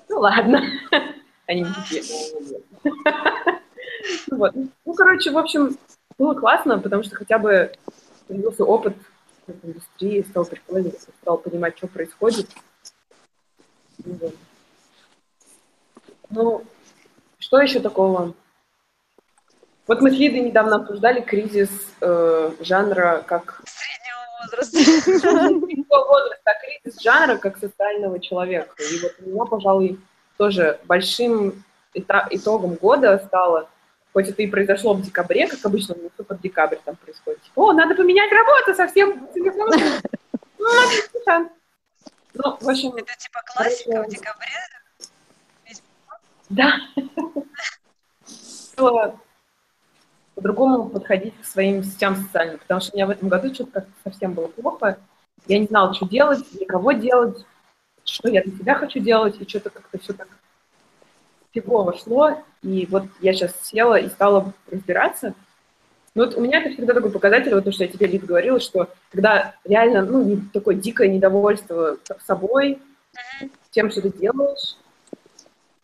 [0.09, 0.63] ладно.
[1.47, 1.67] Они
[2.85, 2.93] Ну
[4.39, 4.55] вот.
[4.55, 5.77] Ну, короче, в общем,
[6.17, 7.75] было классно, потому что хотя бы
[8.27, 8.97] появился опыт
[9.47, 12.49] в этой индустрии, стал прикольно, стал понимать, что происходит.
[14.03, 14.33] Ну.
[16.31, 16.65] Ну,
[17.45, 18.33] что еще такого?
[19.87, 21.69] Вот мы с Лидой недавно обсуждали кризис
[22.01, 23.61] э, жанра как...
[23.67, 24.79] Среднего возраста.
[25.21, 28.75] Среднего возраста, а кризис жанра как социального человека.
[28.79, 30.01] И вот у меня, пожалуй,
[30.39, 33.69] тоже большим итогом года стало,
[34.15, 37.41] хоть это и произошло в декабре, как обычно, ну, все под декабрь там происходит.
[37.55, 39.29] О, надо поменять работу совсем.
[41.27, 41.51] Ну.
[42.33, 44.49] Ну, в общем, Это типа классика в декабре.
[46.49, 46.73] Да.
[50.35, 53.93] По-другому подходить к своим сетям социальным, потому что у меня в этом году что-то как-то
[54.03, 54.99] совсем было плохо.
[55.47, 57.45] Я не знала, что делать, для кого делать,
[58.05, 60.29] что я для себя хочу делать, и что-то как-то все так
[61.53, 62.43] фигово шло.
[62.63, 65.35] И вот я сейчас села и стала разбираться.
[66.15, 68.61] Ну, вот у меня это всегда такой показатель, вот то, что я тебе, Лид, говорила,
[68.61, 72.81] что когда реально, ну, такое дикое недовольство собой,
[73.71, 74.77] тем, что ты делаешь,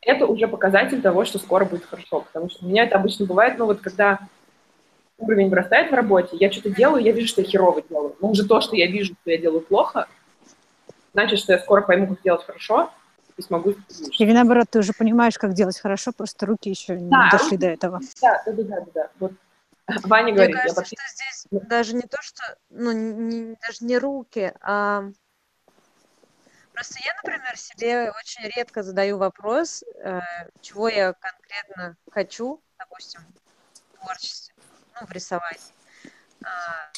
[0.02, 2.20] это уже показатель того, что скоро будет хорошо.
[2.22, 4.18] Потому что у меня это обычно бывает, ну вот когда
[5.18, 8.16] уровень вырастает в работе, я что-то делаю, я вижу, что я херово делаю.
[8.20, 10.08] Но уже то, что я вижу, что я делаю плохо,
[11.12, 12.90] значит, что я скоро пойму, как делать хорошо,
[13.36, 13.74] и смогу.
[14.18, 17.60] Или наоборот, ты уже понимаешь, как делать хорошо, просто руки еще не Да, дошли руки-
[17.60, 18.00] до этого.
[18.22, 19.10] Да, да, да, да, да.
[19.18, 19.32] Вот
[20.04, 20.96] Ваня Мне говорит, я кажется, вообще...
[20.96, 25.04] что здесь даже не то, что, ну, не- даже не руки, а
[26.80, 30.20] просто я, например, себе очень редко задаю вопрос, э,
[30.62, 33.20] чего я конкретно хочу, допустим,
[33.74, 34.54] в творчестве,
[34.94, 35.74] ну, в рисовании.
[36.42, 36.90] А,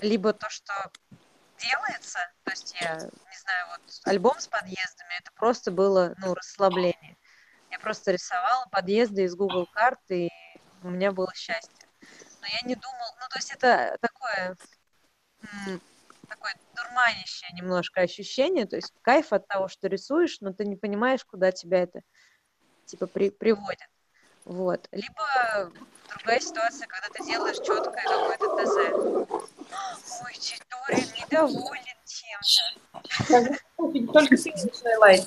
[0.00, 0.72] либо то, что
[1.58, 7.18] делается, то есть я, не знаю, вот альбом с подъездами, это просто было, ну, расслабление.
[7.70, 10.30] Я просто рисовала подъезды из Google карт, и
[10.82, 11.86] у меня было счастье.
[12.40, 14.56] Но я не думал, ну, то есть это такое,
[16.28, 21.24] такое дурманящее немножко ощущение, то есть кайф от того, что рисуешь, но ты не понимаешь,
[21.24, 22.02] куда тебя это,
[22.86, 23.88] типа, при, приводит.
[24.44, 24.88] Вот.
[24.92, 25.72] Либо
[26.08, 28.76] другая ситуация, когда ты делаешь четкое какое-то ТЗ.
[30.24, 33.58] Ой, Читорин недоволен чем-то.
[34.12, 35.24] Только начинай лайк.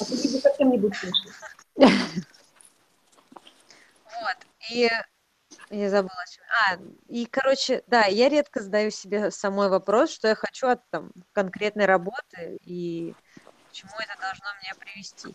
[0.00, 1.04] А ты совсем не будешь.
[4.22, 4.36] Вот.
[4.70, 4.88] И
[5.76, 6.24] я забыла.
[6.68, 11.12] А, и, короче, да, я редко задаю себе самой вопрос, что я хочу от там,
[11.32, 13.14] конкретной работы и
[13.68, 15.34] к чему это должно меня привести.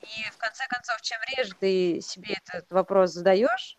[0.00, 3.76] И в конце концов, чем реже ты себе этот вопрос задаешь,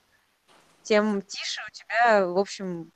[0.84, 2.92] тем тише у тебя, в общем,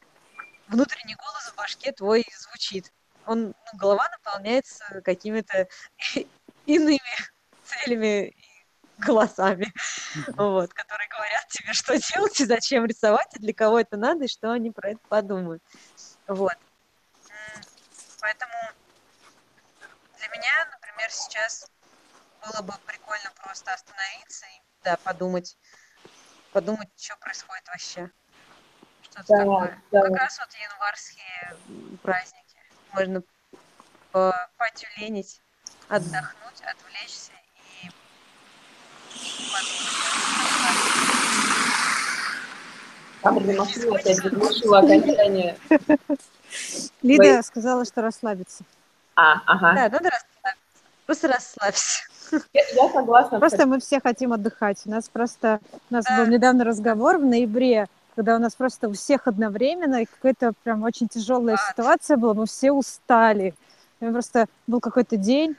[0.68, 2.92] внутренний голос в башке твой звучит.
[3.26, 5.68] Он, ну, голова наполняется какими-то
[6.66, 7.00] иными
[7.64, 8.53] целями и
[8.98, 9.72] голосами,
[10.38, 14.28] вот, которые говорят тебе, что делать и зачем рисовать, и для кого это надо, и
[14.28, 15.64] что они про это подумают.
[16.28, 16.54] Вот.
[18.22, 18.54] Поэтому
[20.18, 21.66] для меня, например, сейчас
[22.42, 25.58] было бы прикольно просто остановиться и да, подумать,
[26.52, 28.12] подумать, что происходит вообще.
[29.02, 29.84] Что-то Да, такое.
[29.92, 30.02] да.
[30.02, 32.60] Как раз вот январские праздники.
[32.94, 33.24] Можно
[34.12, 35.42] по- потюленить,
[35.88, 37.34] отдохнуть, отвлечься
[39.24, 39.54] и
[43.24, 45.58] Камера машина опять заглушила окончание.
[47.02, 48.64] Лида сказала, что расслабится.
[49.16, 49.74] А, ага.
[49.74, 50.64] Да, надо расслабиться.
[51.06, 52.04] Просто расслабься.
[52.54, 53.40] Я, я согласна.
[53.40, 54.82] Просто мы все хотим отдыхать.
[54.86, 55.60] У нас просто
[55.90, 60.06] у нас был недавно разговор в ноябре, когда у нас просто у всех одновременно и
[60.06, 62.34] какая-то прям очень тяжелая ситуация была.
[62.34, 63.54] Мы все устали.
[64.00, 65.56] И мы просто был какой-то день,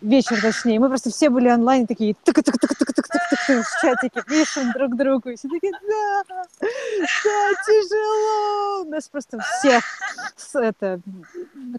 [0.00, 3.80] вечер точнее, мы просто все были онлайн такие тык тык тык тык тык тык в
[3.80, 6.42] чатике пишем друг другу и все такие да да
[7.66, 9.82] тяжело у нас просто всех
[10.36, 11.00] с- это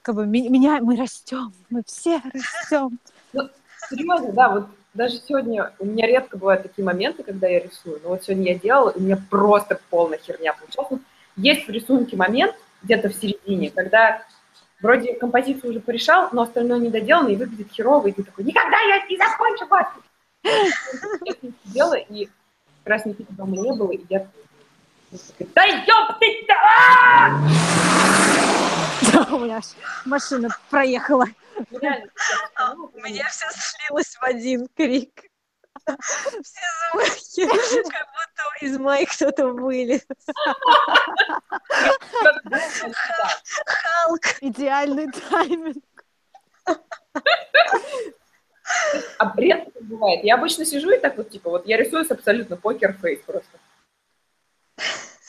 [0.02, 2.98] как бы меня мы растем мы все растем
[3.90, 8.00] Серьезно, да, вот даже сегодня у меня редко бывают такие моменты, когда я рисую.
[8.04, 10.90] Но вот сегодня я делала, и у меня просто полная херня получалась.
[10.92, 11.00] Ну,
[11.38, 14.22] Есть в рисунке момент где-то в середине, когда
[14.82, 18.80] вроде композицию уже порешал, но остальное не доделано и выглядит херово, и ты такой, никогда
[18.80, 19.88] я не закончу вас!
[20.44, 24.28] Я сидела, и как раз Никиты дома не было, и я
[25.56, 27.42] да ёб ты, да!
[29.12, 29.66] Да, у меня аж
[30.06, 31.26] машина проехала
[31.82, 32.04] я
[32.76, 35.29] У меня все слилось в один крик.
[37.18, 40.06] Все звуки, как будто из моей кто-то вылез.
[43.66, 44.22] Халк.
[44.42, 45.84] Идеальный тайминг.
[49.18, 50.24] А бред бывает.
[50.24, 53.58] Я обычно сижу и так вот, типа, вот я рисую с абсолютно покер-фейс просто.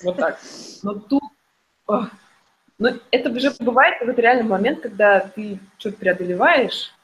[0.02, 0.38] Вот так.
[0.82, 1.22] Но тут...
[1.86, 2.06] ох.
[2.78, 6.94] Но это уже бывает вот реально момент, когда ты что-то преодолеваешь,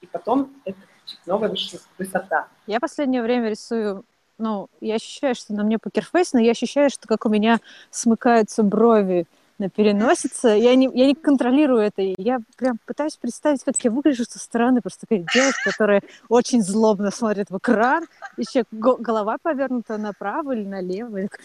[0.00, 0.78] и потом это
[1.26, 2.48] новая выс- высота.
[2.66, 4.04] Я последнее время рисую,
[4.38, 7.58] ну, я ощущаю, что на мне покерфейс, но я ощущаю, что как у меня
[7.90, 9.26] смыкаются брови
[9.58, 10.48] на переносице.
[10.48, 12.00] Я не, я не контролирую это.
[12.16, 14.80] Я прям пытаюсь представить, как я выгляжу со стороны.
[14.80, 18.04] Просто такая девушка, которая очень злобно смотрит в экран.
[18.36, 21.22] Еще го- голова повернута направо или налево.
[21.22, 21.40] Так,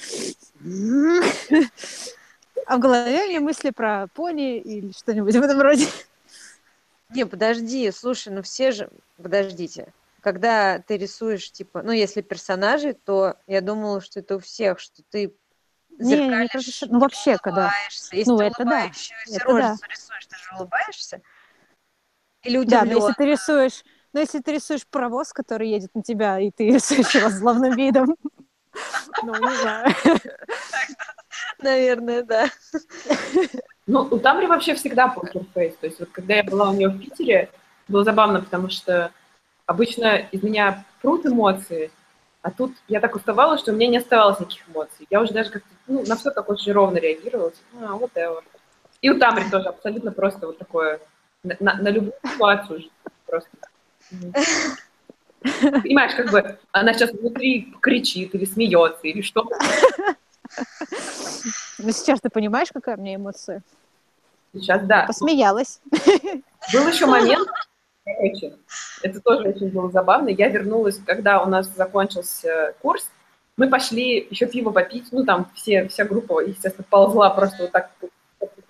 [2.67, 5.87] А в голове у меня мысли про пони или что-нибудь в этом роде.
[7.13, 8.89] Не, подожди, слушай, ну все же...
[9.17, 9.93] Подождите.
[10.21, 15.03] Когда ты рисуешь, типа, ну, если персонажей, то я думала, что это у всех, что
[15.09, 15.35] ты
[15.99, 17.71] Не, не професси- ну, вообще, когда-.
[18.11, 19.73] Если ну, ты это да, это да.
[19.89, 21.21] рисуешь, ты же улыбаешься?
[22.43, 26.39] Или Да, но если ты рисуешь, ну если ты рисуешь паровоз, который едет на тебя,
[26.39, 28.15] и ты рисуешь его с злобным видом,
[29.23, 29.93] ну, не знаю.
[31.59, 32.49] Наверное, да.
[33.85, 35.75] Ну, у Тамри вообще всегда покер-фейс.
[35.75, 37.49] То есть вот когда я была у нее в Питере,
[37.87, 39.11] было забавно, потому что
[39.65, 41.91] обычно из меня прут эмоции,
[42.41, 45.07] а тут я так уставала, что у меня не оставалось никаких эмоций.
[45.09, 47.51] Я уже даже как-то ну, на все так очень ровно реагировала.
[47.51, 48.41] Типа, а, вот это.
[49.01, 50.99] И у Тамри тоже абсолютно просто вот такое,
[51.43, 52.89] на, на- на любую ситуацию же
[53.25, 53.49] просто.
[55.41, 59.45] Понимаешь, как бы она сейчас внутри кричит или смеется, или что.
[61.79, 63.61] Ну сейчас ты понимаешь, какая у меня эмоция?
[64.53, 65.05] Сейчас, да.
[65.07, 65.81] Посмеялась.
[65.91, 67.47] Был еще момент,
[68.05, 68.53] короче,
[69.01, 70.29] это тоже очень было забавно.
[70.29, 73.09] Я вернулась, когда у нас закончился курс.
[73.57, 75.07] Мы пошли еще пиво попить.
[75.11, 77.91] Ну, там все, вся группа, естественно, ползла просто вот так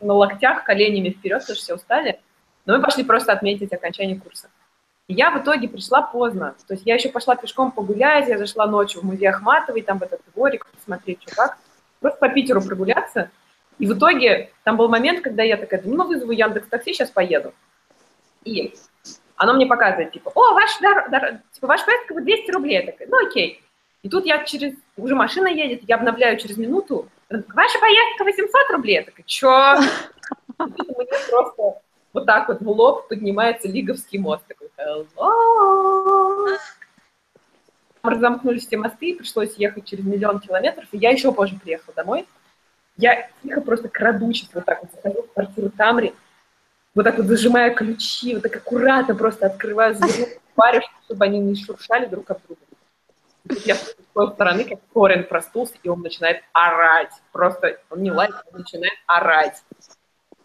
[0.02, 2.20] на локтях, коленями вперед, потому что все устали.
[2.66, 4.50] Но мы пошли просто отметить окончание курса.
[5.08, 6.56] И я в итоге пришла поздно.
[6.68, 10.04] То есть я еще пошла пешком погулять, я зашла ночью в музей Ахматовой, там в
[10.04, 11.58] этот дворик, посмотреть, что как.
[12.04, 13.32] Просто по Питеру прогуляться.
[13.80, 17.54] И в итоге там был момент, когда я такая, ну, вызову Яндекс Такси, сейчас поеду.
[18.44, 18.74] И
[19.38, 22.82] оно мне показывает, типа, о, ваш, дар, дар- типа, ваш поездка будет 200 рублей.
[22.82, 23.64] Я такая, ну, окей.
[24.02, 27.08] И тут я через, уже машина едет, я обновляю через минуту.
[27.30, 28.96] Ваша поездка 800 рублей.
[28.96, 29.78] Я такая, чё?
[30.58, 31.82] Просто
[32.12, 34.44] вот так вот в лоб поднимается Лиговский мост.
[34.46, 34.68] Такой.
[38.04, 42.28] Разомкнулись все мосты, и пришлось ехать через миллион километров, и я еще позже приехала домой.
[42.98, 46.14] Я тихо просто крадучись вот так вот захожу в квартиру Тамри,
[46.94, 51.56] вот так вот зажимая ключи, вот так аккуратно просто открываю заверну парю, чтобы они не
[51.56, 52.62] шуршали друг об друга.
[53.66, 57.12] Я с той стороны, как Корин проснулся, и он начинает орать.
[57.32, 59.64] Просто он не лает, он начинает орать.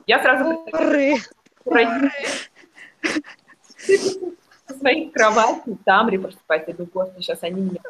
[0.07, 1.17] Я сразу Уры.
[4.69, 7.81] Со своих кроватей, Тамри просыпается, я думаю, господи, сейчас они меня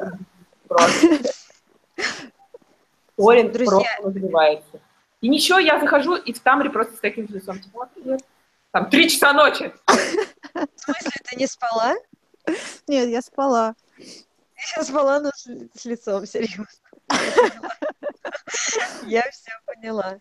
[0.67, 1.07] просто.
[3.51, 3.79] Друзья.
[3.97, 4.79] просто разливается.
[5.21, 8.21] И ничего, я захожу, и в Тамре просто с таким лицом, типа, «А, привет».
[8.71, 9.73] Там три часа ночи.
[9.87, 11.95] В смысле, ты не спала?
[12.87, 13.75] Нет, я спала.
[14.77, 16.67] Я спала, но с, с лицом, серьезно.
[19.05, 20.19] Я все поняла.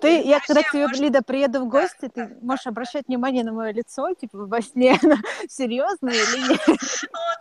[0.00, 3.72] Ты, я когда к тебе, Лида, приеду в гости, ты можешь обращать внимание на мое
[3.72, 4.96] лицо, типа, во сне,
[5.48, 6.60] серьезно или нет?
[6.68, 6.74] О,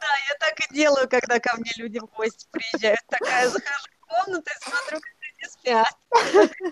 [0.01, 2.99] да, я так и делаю, когда ко мне люди в гости приезжают.
[3.07, 5.97] Такая, захожу в комнату и смотрю, как люди спят.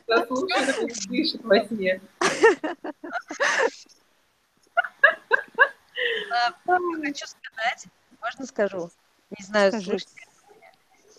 [0.07, 2.01] Как дышит во сне.
[6.31, 7.87] А, Хочу сказать,
[8.21, 8.89] можно скажу?
[9.37, 10.11] Не знаю, слышите.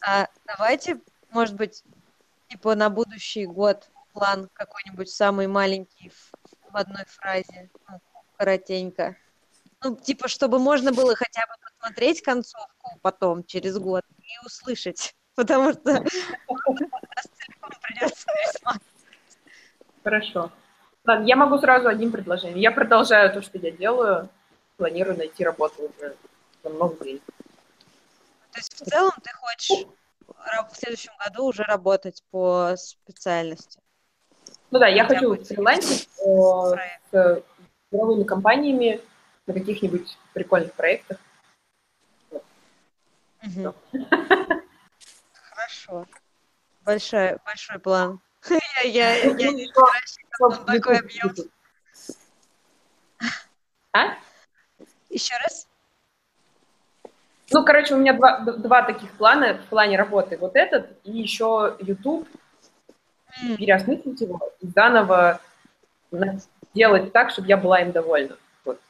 [0.02, 1.00] А, давайте,
[1.30, 1.84] может быть,
[2.48, 3.88] типа на будущий год
[4.18, 6.10] план какой-нибудь самый маленький
[6.70, 8.00] в, одной фразе, ну,
[8.36, 9.16] коротенько.
[9.82, 15.14] Ну, типа, чтобы можно было хотя бы посмотреть концовку потом, через год, и услышать.
[15.36, 16.04] Потому что
[17.80, 18.26] придется.
[20.02, 20.50] Хорошо.
[21.06, 22.58] Ладно, я могу сразу одним предложением.
[22.58, 24.28] Я продолжаю то, что я делаю.
[24.76, 26.16] Планирую найти работу уже
[26.62, 27.22] за много времени.
[28.52, 29.86] То есть в целом ты хочешь
[30.26, 33.80] в следующем году уже работать по специальности?
[34.70, 36.30] Ну да, я хочу фрилансить э,
[37.10, 37.42] с
[37.90, 39.00] мировыми компаниями
[39.46, 41.18] на каких-нибудь прикольных проектах.
[45.32, 46.06] Хорошо.
[46.84, 48.20] Большой, большой план.
[48.84, 51.34] Я, я, я не что на такой объем.
[53.92, 54.16] А?
[55.10, 55.66] Еще раз?
[57.50, 60.36] Ну, короче, у меня два, два таких плана в плане работы.
[60.38, 62.28] Вот этот и еще YouTube.
[63.56, 65.40] Переосмыслить его и заново
[66.74, 68.36] сделать так, чтобы я была им довольна.
[68.64, 68.80] Вот.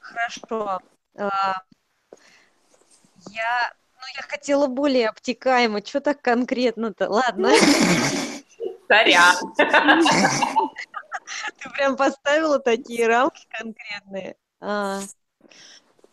[0.00, 0.80] Хорошо.
[1.16, 1.62] А,
[3.30, 5.84] Я, ну, я хотела более обтекаемо.
[5.84, 7.08] Что так конкретно-то?
[7.10, 7.50] Ладно,
[8.88, 9.34] Сорян.
[11.58, 14.36] ты прям поставила такие рамки конкретные.
[14.60, 15.00] А,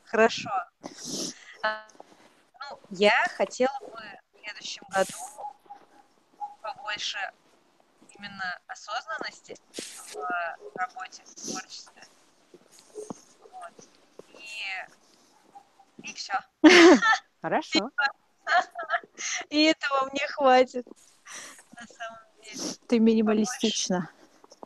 [0.06, 0.50] Хорошо.
[1.64, 1.86] А,
[2.60, 4.00] Ну, я хотела бы
[4.34, 5.14] в следующем году
[6.86, 7.18] побольше
[8.18, 9.56] именно осознанности
[10.14, 10.16] в
[10.76, 12.04] работе, в творчестве.
[13.52, 13.90] Вот.
[14.30, 16.34] И, и все.
[17.42, 17.90] Хорошо.
[19.50, 20.86] И этого мне хватит.
[21.74, 22.74] На самом деле.
[22.88, 24.10] Ты минималистична.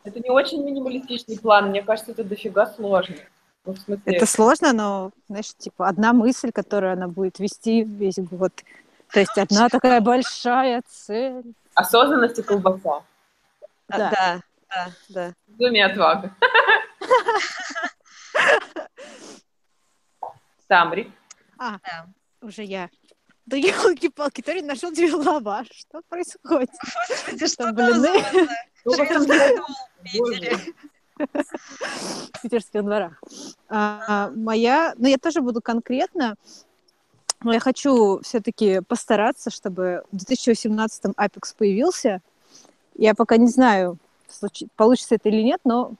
[0.04, 1.70] Это не очень минималистичный план.
[1.70, 3.16] Мне кажется, это дофига сложно.
[3.64, 8.52] Ну, смысле, Это сложно, но, знаешь, типа одна мысль, которую она будет вести весь год.
[9.12, 11.54] То есть одна такая большая цель.
[11.80, 13.02] Осознанность и колбаса.
[13.88, 14.10] А, Да.
[14.10, 15.32] Да, да, да.
[15.48, 16.34] Безумие и отвага.
[20.68, 21.12] Самри.
[21.58, 22.06] А, Да.
[22.42, 22.88] уже я.
[23.46, 25.66] Да елки-палки, Торин нашел тебе лаваш.
[25.72, 26.70] Что происходит?
[27.08, 28.22] Господи, что блины
[28.84, 28.92] Ну,
[31.20, 33.20] в питерских дворах.
[33.68, 36.36] А, моя, ну я тоже буду конкретно,
[37.42, 42.20] но я хочу все-таки постараться, чтобы в 2018 Apex появился.
[42.96, 43.98] Я пока не знаю,
[44.76, 45.92] получится это или нет, но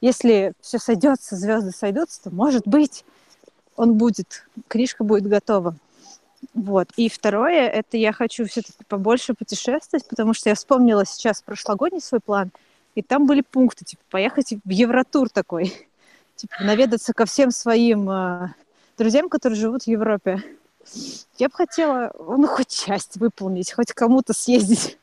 [0.00, 3.04] если все сойдется, звезды сойдутся, то, может быть,
[3.76, 5.76] он будет, книжка будет готова.
[6.54, 6.88] Вот.
[6.96, 12.20] И второе, это я хочу все-таки побольше путешествовать, потому что я вспомнила сейчас прошлогодний свой
[12.20, 12.50] план,
[12.94, 15.74] и там были пункты, типа, поехать в Евротур такой,
[16.36, 18.48] типа, наведаться ко всем своим э,
[18.98, 20.42] друзьям, которые живут в Европе.
[21.38, 24.98] Я бы хотела, ну, хоть часть выполнить, хоть кому-то съездить.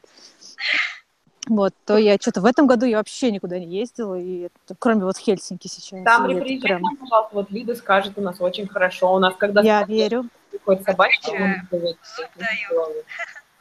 [1.47, 5.05] Вот, то я что-то в этом году я вообще никуда не ездила, и это, кроме
[5.05, 6.01] вот Хельсинки сейчас.
[6.01, 7.29] Это приезжай прям- пожалуйста.
[7.35, 9.13] Вот Лида скажет, у нас очень хорошо.
[9.13, 10.25] У нас, когда Я верю.
[10.51, 11.55] приходит собачка, Отвечаю.
[11.61, 11.97] он говорит,
[12.35, 12.93] даю.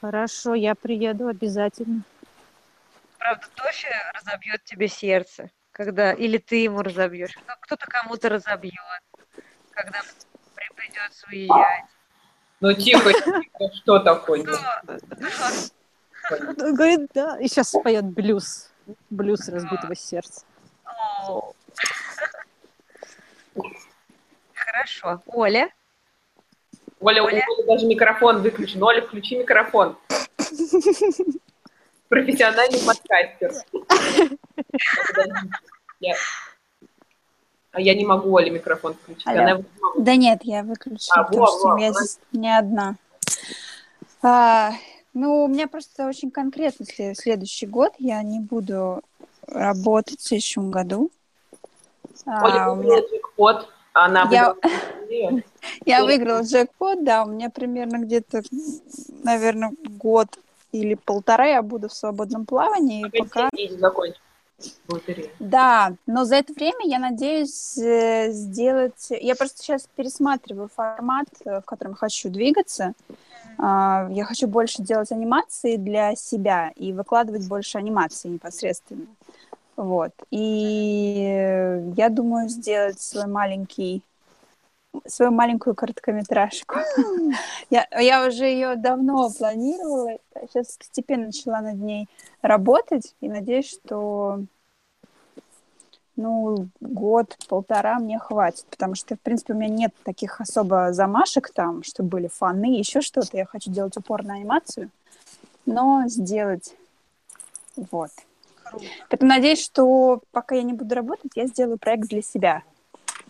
[0.00, 2.02] Хорошо, я приеду обязательно.
[3.18, 7.36] Правда, Тофи разобьет тебе сердце, когда или ты ему разобьешь.
[7.60, 8.74] Кто-то кому-то разобьет,
[9.70, 10.02] когда
[10.56, 11.84] при- придется уезжать.
[12.61, 13.42] Ну, тихо, тихо,
[13.74, 14.44] что такое?
[16.30, 18.70] Он говорит, да, и сейчас споет блюз.
[19.11, 20.44] Блюз разбитого сердца.
[21.26, 21.52] О.
[24.54, 25.22] Хорошо.
[25.26, 25.70] Оля?
[27.00, 27.42] Оля, у Оля?
[27.46, 28.82] Оли даже микрофон выключен.
[28.82, 29.98] Оля, включи микрофон.
[32.09, 33.52] Профессиональный подкастер.
[37.76, 39.26] Я- А я не могу Оле микрофон включить.
[39.26, 39.40] Алло.
[39.42, 39.60] Она.
[39.98, 41.94] Да нет, я выключила, А, потому во, что во, я во.
[42.00, 42.96] здесь не одна.
[44.22, 44.72] А,
[45.14, 47.92] ну, у меня просто очень конкретно сле- следующий год.
[47.98, 49.02] Я не буду
[49.46, 51.10] работать в следующем году.
[52.24, 53.68] А, Оля у меня- джекпот.
[53.92, 54.54] Она Я-
[55.08, 55.42] выиграла.
[55.86, 58.42] Я выиграла джекпот, да, у меня примерно где-то,
[59.24, 60.38] наверное, год
[60.72, 63.48] или полтора я буду в свободном плавании, и пока...
[63.78, 64.20] Закончим.
[65.38, 69.09] Да, но за это время я надеюсь э, сделать...
[69.11, 72.94] Я просто сейчас пересматриваю формат, э, в котором хочу двигаться.
[73.59, 79.07] А, Я хочу больше делать анимации для себя и выкладывать больше анимации непосредственно.
[79.76, 80.12] Вот.
[80.30, 84.02] И э, я думаю сделать свой маленький
[85.07, 86.76] свою маленькую короткометражку.
[87.70, 90.18] Я, я уже ее давно планировала,
[90.49, 92.09] сейчас постепенно начала над ней
[92.42, 94.44] работать и надеюсь, что
[96.14, 101.82] ну, год-полтора мне хватит, потому что, в принципе, у меня нет таких особо замашек там,
[101.82, 103.36] что были фаны, еще что-то.
[103.36, 104.90] Я хочу делать упор на анимацию,
[105.66, 106.74] но сделать
[107.76, 108.11] вот.
[108.64, 108.84] Круто.
[109.11, 112.62] Поэтому надеюсь, что пока я не буду работать, я сделаю проект для себя.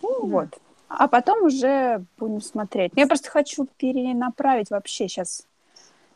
[0.01, 0.57] Вот.
[0.89, 2.93] А потом уже будем смотреть.
[2.95, 5.45] Я просто хочу перенаправить вообще сейчас.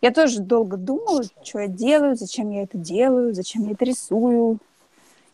[0.01, 4.59] Я тоже долго думала, что я делаю, зачем я это делаю, зачем я это рисую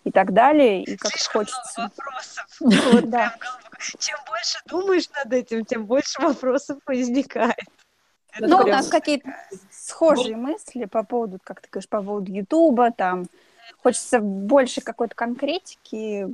[0.04, 0.84] и так далее.
[0.84, 1.62] И как хочется.
[1.78, 2.46] много вопросов.
[2.94, 3.36] Вот Да.
[4.00, 7.56] Чем больше думаешь над этим, тем больше вопросов возникает.
[8.34, 9.30] Это Ну, у нас какие-то
[9.72, 13.28] схожие мысли по поводу, как ты говоришь, по поводу Ютуба, там
[13.84, 16.28] хочется больше какой-то конкретики,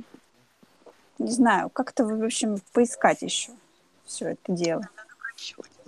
[1.18, 3.52] не знаю, как-то, в общем, поискать еще
[4.04, 4.82] все это дело.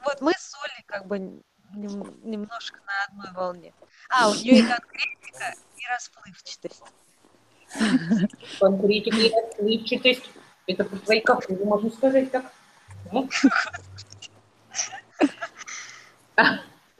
[0.04, 3.72] Вот мы с Олей как бы нем- немножко на одной волне.
[4.08, 6.82] А, у нее и конкретика, и расплывчатость.
[8.60, 10.30] Конкретика и расплывчатость.
[10.66, 12.44] Это по твоей капуре, можно сказать так.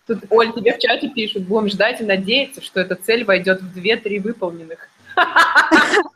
[0.06, 3.76] Тут, Оль, тебе в чате пишут, будем ждать и надеяться, что эта цель войдет в
[3.76, 4.88] 2-3 выполненных.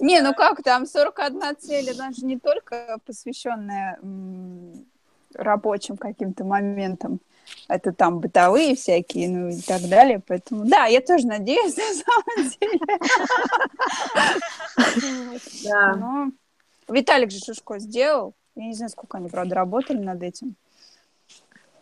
[0.00, 3.98] Не, ну как там, 41 цель, она же не только посвященная
[5.34, 7.20] рабочим каким-то моментам.
[7.68, 10.20] Это там бытовые всякие, ну и так далее.
[10.26, 12.80] Поэтому, да, я тоже надеюсь, на самом деле.
[15.64, 15.94] Да.
[15.96, 16.30] Но
[16.88, 18.34] Виталик же Шушко сделал.
[18.56, 20.54] Я не знаю, сколько они, правда, работали над этим.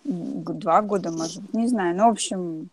[0.05, 1.95] Два года, может быть, не знаю.
[1.97, 2.70] Ну, в общем,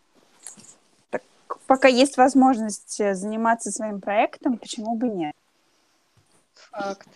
[1.70, 5.36] пока есть возможность э, заниматься своим проектом, почему бы нет?
[6.72, 7.06] Факт.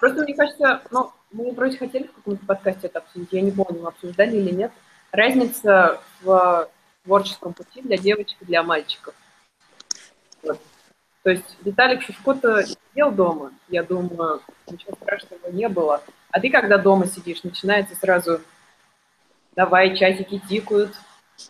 [0.00, 3.86] Просто мне кажется, ну, мы вроде хотели в каком-то подкасте это обсудить, я не помню,
[3.86, 4.72] обсуждали или нет.
[5.12, 6.68] Разница в
[7.04, 9.14] творческом пути для девочек и для мальчиков.
[10.42, 10.58] Вот.
[11.22, 16.02] То есть Виталик Шушко-то сидел дома, я думаю, ничего страшного не было.
[16.32, 18.40] А ты, когда дома сидишь, начинается сразу,
[19.54, 20.96] давай, часики тикают,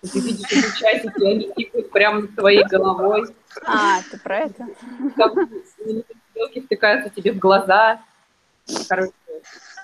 [0.03, 3.35] И ты видишь эти часики, они тикают прямо над твоей головой.
[3.67, 4.67] А, ты про это?
[5.17, 5.33] Там
[6.31, 8.01] стрелки втыкаются тебе в глаза.
[8.89, 9.13] Короче,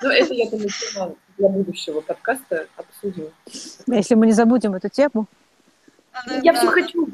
[0.03, 3.31] ну, это, я думаю, тема для будущего подкаста обсудим.
[3.87, 5.27] Если мы не забудем эту тему.
[6.13, 7.09] Она- Я да, все хочу,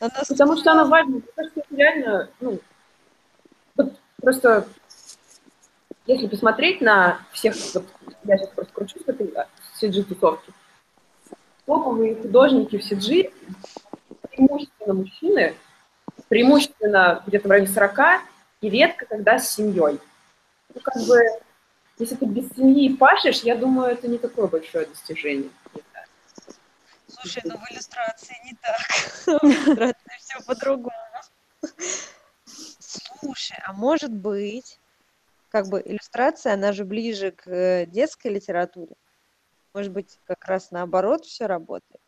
[0.00, 1.10] она потому что она важна.
[1.12, 2.60] Мне кажется, это реально, ну,
[3.76, 4.66] вот просто,
[6.06, 7.84] если посмотреть на всех, вот,
[8.24, 9.32] я сейчас просто кручусь в этой
[9.80, 10.52] CG-тусовке,
[11.66, 13.32] топовые художники в CG,
[14.30, 15.54] преимущественно мужчины,
[16.28, 17.98] преимущественно где-то в районе 40,
[18.60, 19.98] и редко когда с семьей.
[20.74, 21.20] Ну, как бы,
[21.98, 25.50] если ты без семьи пашешь, я думаю, это не такое большое достижение.
[27.06, 29.40] Слушай, ну в иллюстрации не так.
[29.42, 30.92] В иллюстрации все по-другому.
[32.78, 34.78] Слушай, а может быть,
[35.48, 38.94] как бы иллюстрация, она же ближе к э, детской литературе.
[39.74, 42.00] Может быть, как раз наоборот все работает?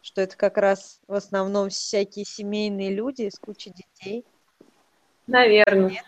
[0.00, 4.24] Что это как раз в основном всякие семейные люди с кучей детей.
[5.26, 5.90] Наверное.
[5.90, 6.02] Всё,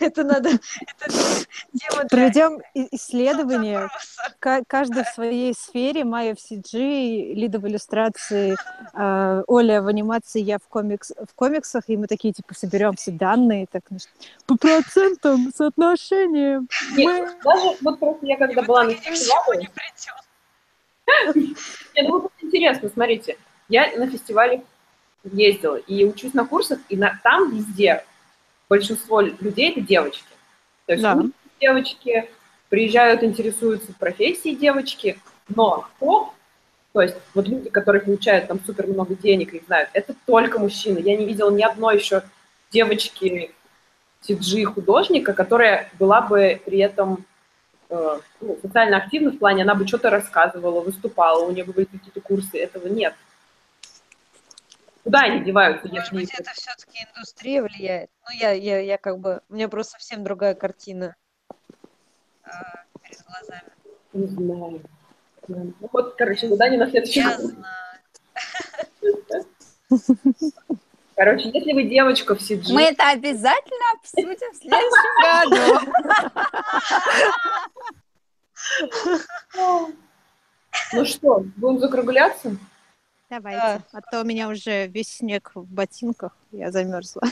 [0.00, 0.50] Это надо,
[2.10, 3.88] Проведем исследование.
[4.40, 6.04] Каждый в своей сфере.
[6.04, 8.56] Майя в CG, Лида в иллюстрации,
[8.92, 11.84] а, Оля в анимации, я в, комикс, в комиксах.
[11.88, 13.84] И мы такие, типа, соберем все данные так,
[14.46, 16.68] по процентам, соотношениям.
[16.96, 21.56] Нет, даже вот просто я когда была на фестивале, не придет.
[21.94, 23.38] Нет, ну вот интересно, смотрите,
[23.68, 24.62] я на фестивале
[25.24, 28.04] ездила и учусь на курсах, и на, там везде
[28.68, 30.24] большинство людей это девочки.
[30.86, 31.20] То есть Да.
[31.60, 32.28] девочки,
[32.68, 36.30] приезжают, интересуются профессией девочки, но топ,
[36.92, 40.98] то есть вот люди, которые получают там супер много денег и знают, это только мужчины.
[40.98, 42.22] Я не видела ни одной еще
[42.70, 43.52] девочки
[44.26, 47.24] CG художника, которая была бы при этом
[47.90, 51.84] э, ну, социально активна в плане, она бы что-то рассказывала, выступала, у нее бы были
[51.84, 53.14] какие-то курсы, этого нет.
[55.06, 58.10] Куда они деваются, Может если быть, это все-таки индустрия влияет.
[58.24, 61.14] Ну, я, я, я как бы, у меня просто совсем другая картина
[62.42, 63.70] а, перед глазами.
[64.14, 64.82] Не знаю.
[65.46, 67.52] Ну вот, короче, куда не на следующий Я год.
[67.52, 67.86] знаю.
[71.14, 75.14] Короче, если вы девочка в CG, Мы это обязательно обсудим в следующем
[79.62, 79.94] году.
[80.94, 82.56] ну что, будем закругляться?
[83.28, 83.84] Давайте.
[83.92, 86.36] А то у меня уже весь снег в ботинках.
[86.52, 87.22] Я замерзла.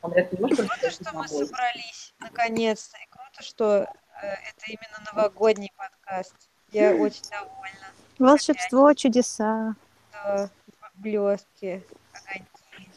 [0.00, 2.96] Круто, просто что мы собрались наконец-то.
[2.96, 3.86] И круто, что
[4.22, 6.34] э, это именно новогодний подкаст.
[6.72, 7.86] Я очень довольна.
[8.18, 9.74] Волшебство, чудеса.
[10.12, 10.50] Да,
[10.94, 12.88] блестки, огоньки,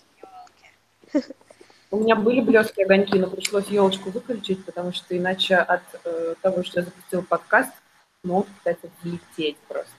[1.14, 1.34] елки.
[1.91, 6.64] У меня были блестки огоньки, но пришлось елочку выключить, потому что иначе от э, того,
[6.64, 7.72] что я запустил подкаст,
[8.24, 9.91] мог, кстати, взлететь просто.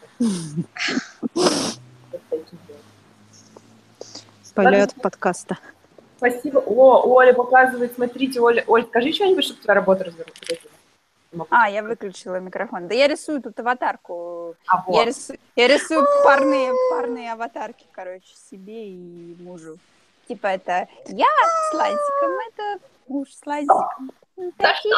[4.54, 5.58] Полет подкаста.
[6.16, 6.58] Спасибо.
[6.60, 11.48] О, Оля показывает, смотрите, Оля, Оль, скажи что-нибудь, чтобы твоя работа развернулась.
[11.50, 12.86] А, я выключила микрофон.
[12.86, 14.54] Да я рисую тут аватарку.
[14.68, 15.06] А, Я, вот.
[15.06, 19.76] рисую, я рисую парные, парные аватарки, короче, себе и мужу.
[20.28, 21.26] Типа это я
[21.70, 24.12] с лазиком, это муж с лазиком.
[24.36, 24.90] Ну, Да что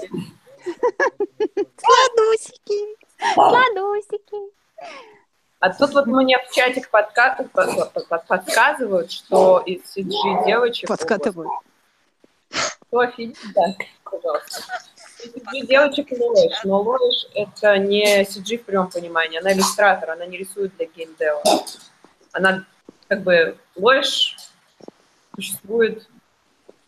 [0.00, 0.08] ты?
[1.76, 2.96] Сладусики.
[3.34, 4.52] Сладусики.
[5.60, 7.48] А тут вот мне в чатик подка-
[8.28, 10.88] подсказывают, что из CG девочек...
[10.88, 11.50] Подкатывают.
[12.92, 13.62] Офигеть, да,
[14.04, 14.62] пожалуйста.
[15.24, 20.26] Из CG девочек Лоиш, но Лоиш это не CG в прямом понимании, она иллюстратор, она
[20.26, 21.42] не рисует для геймдева.
[22.32, 22.64] Она
[23.08, 24.36] как бы Лоиш
[25.34, 26.08] существует,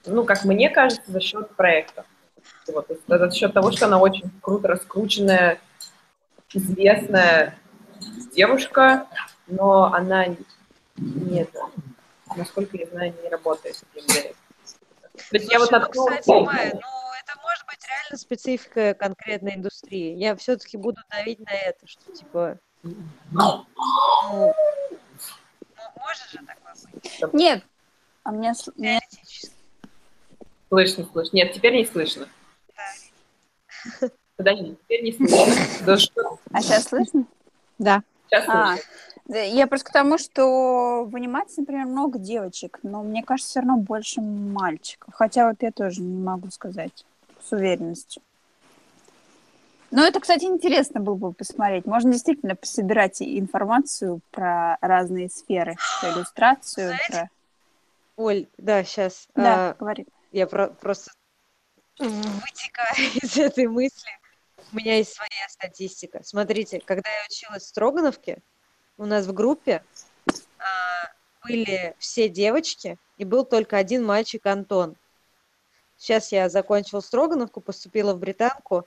[0.06, 2.04] ну, как мне кажется, за счет проекта.
[2.72, 5.60] Вот, то есть за счет того, что она очень круто раскрученная,
[6.52, 7.58] известная
[8.34, 9.06] девушка,
[9.46, 10.26] но она
[10.96, 11.50] нет,
[12.36, 14.34] насколько я знаю, не работает в геймдеве.
[15.30, 18.94] То есть я вот Слушай, ну, наткнулась- кстати, Майя, ну, это может быть реально специфика
[18.94, 20.14] конкретной индустрии.
[20.14, 23.66] Я все-таки буду давить на это, что типа, ну,
[24.32, 24.54] ну,
[25.96, 27.62] может же такое быть, Нет.
[28.22, 28.54] А мне.
[30.68, 31.36] Слышно, слышно.
[31.36, 32.28] Нет, теперь не слышно.
[34.40, 36.38] Подожди, теперь не слышно.
[36.50, 37.26] А сейчас слышно?
[37.78, 38.02] Да.
[38.30, 38.76] Сейчас А,
[39.26, 39.36] слышно.
[39.36, 43.76] я просто к тому, что в анимации, например, много девочек, но мне кажется, все равно
[43.76, 45.12] больше мальчиков.
[45.12, 47.04] Хотя вот я тоже не могу сказать
[47.46, 48.22] с уверенностью.
[49.90, 51.84] Но это, кстати, интересно было бы посмотреть.
[51.84, 57.28] Можно действительно пособирать информацию про разные сферы, про иллюстрацию, про...
[58.16, 59.28] Оль, да, сейчас.
[59.34, 60.06] Да, говори.
[60.32, 61.10] я про- просто
[61.98, 64.08] вытекаю из этой мысли.
[64.72, 66.22] У меня есть своя статистика.
[66.22, 68.38] Смотрите, когда я училась в Строгановке,
[68.98, 69.82] у нас в группе
[70.58, 71.10] а,
[71.44, 74.96] были все девочки, и был только один мальчик Антон.
[75.96, 78.86] Сейчас я закончила Строгановку, поступила в Британку,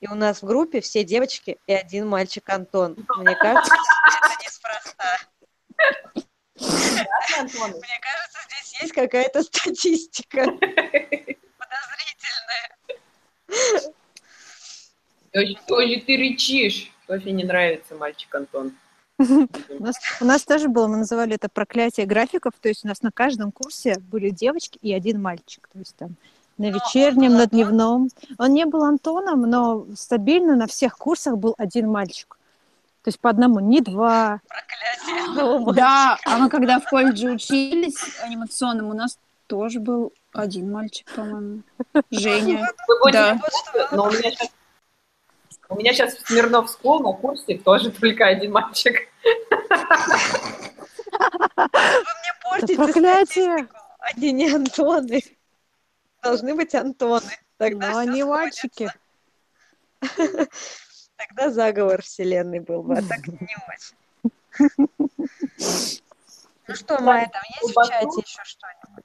[0.00, 2.96] и у нас в группе все девочки и один мальчик Антон.
[3.16, 5.18] Мне кажется, это неспроста.
[6.56, 10.44] Мне кажется, здесь есть какая-то статистика
[11.58, 12.76] подозрительная.
[15.32, 16.90] Тося, ты рычишь.
[17.06, 18.72] Тофе не нравится мальчик Антон.
[19.18, 23.02] У нас, у нас тоже было, мы называли это проклятие графиков, то есть у нас
[23.02, 26.16] на каждом курсе были девочки и один мальчик, то есть там
[26.56, 28.08] на он вечернем, на дневном.
[28.38, 32.38] Он не был Антоном, но стабильно на всех курсах был один мальчик.
[33.02, 34.40] То есть по одному, не два.
[34.48, 35.74] Проклятие.
[35.74, 41.62] Да, а мы когда в колледже учились анимационным, у нас тоже был один мальчик, по-моему.
[42.10, 42.66] Женя.
[43.12, 43.40] Да.
[43.92, 44.50] Но у меня сейчас
[45.70, 49.08] у меня сейчас в Smirnov School на курсе тоже только один мальчик.
[49.22, 49.38] вы
[51.68, 53.68] мне портите проклятие.
[54.00, 55.22] Они не Антоны.
[56.22, 57.30] Должны быть Антоны.
[57.56, 58.90] Тогда Но они мальчики.
[61.16, 63.96] Тогда заговор вселенной был бы, а так не очень.
[66.66, 69.04] Ну что, Майя, там есть в чате еще что-нибудь?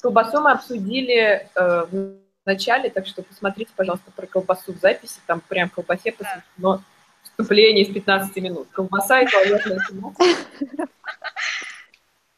[0.00, 5.20] Колбасу мы обсудили э, в начале, так что посмотрите, пожалуйста, про колбасу в записи.
[5.26, 6.82] Там прям колбасе посвящено
[7.22, 8.68] вступление из 15 минут.
[8.72, 9.78] Колбаса и туалетная.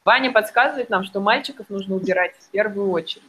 [0.05, 3.23] Ваня подсказывает нам, что мальчиков нужно убирать в первую очередь.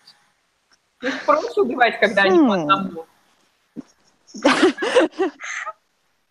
[1.02, 2.50] Их проще убивать, когда они по Хм.
[2.52, 3.06] одному.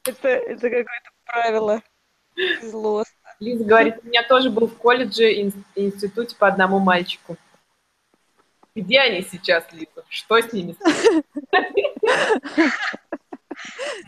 [0.04, 1.82] Это, это какое-то правило
[2.64, 3.04] зло.
[3.40, 7.38] Лиза говорит, у меня тоже был в колледже и ин- институте по одному мальчику.
[8.76, 10.04] Где они сейчас, Лиза?
[10.10, 10.76] Что с ними?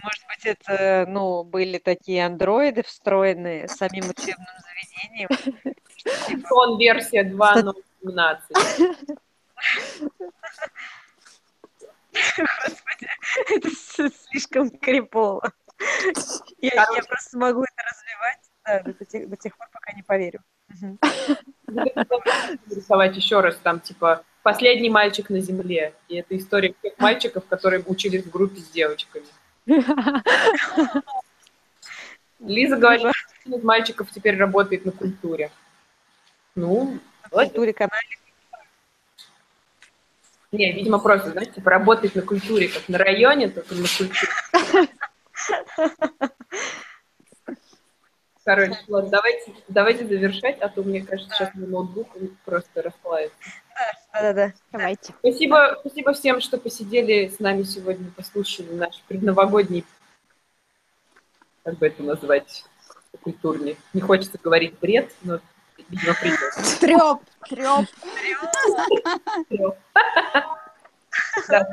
[0.01, 5.30] Может быть, это, ну, были такие андроиды встроенные самим учебным заведением.
[6.47, 8.39] Сон версия 2.017.
[13.49, 15.51] Это с- слишком крипово.
[16.59, 20.41] Я, я просто могу это развивать да, до, тех, до тех пор, пока не поверю.
[22.70, 25.93] Рисовать еще раз, там, типа, последний мальчик на земле.
[26.09, 29.25] И это история всех мальчиков, которые учились в группе с девочками.
[32.39, 33.11] Лиза говорит, что
[33.45, 35.49] один из мальчиков теперь работает на культуре.
[36.55, 38.17] Ну, В культуре канале.
[40.51, 44.89] не, видимо, просто, знаете, типа, работает на культуре, как на районе, только на культуре.
[48.45, 52.09] Короче, ладно, давайте, давайте завершать, а то, мне кажется, сейчас мой ноутбук
[52.43, 53.37] просто расплавится.
[54.11, 54.53] Да-да-да.
[54.71, 55.13] Давайте.
[55.20, 59.86] Спасибо, спасибо всем, что посидели с нами сегодня, послушали наш предновогодний,
[61.63, 62.65] как бы это назвать,
[63.21, 63.78] культурный.
[63.93, 65.39] Не хочется говорить бред, но,
[65.89, 66.79] видимо, придется.
[66.82, 67.87] Треп, треп.
[71.47, 71.67] Да.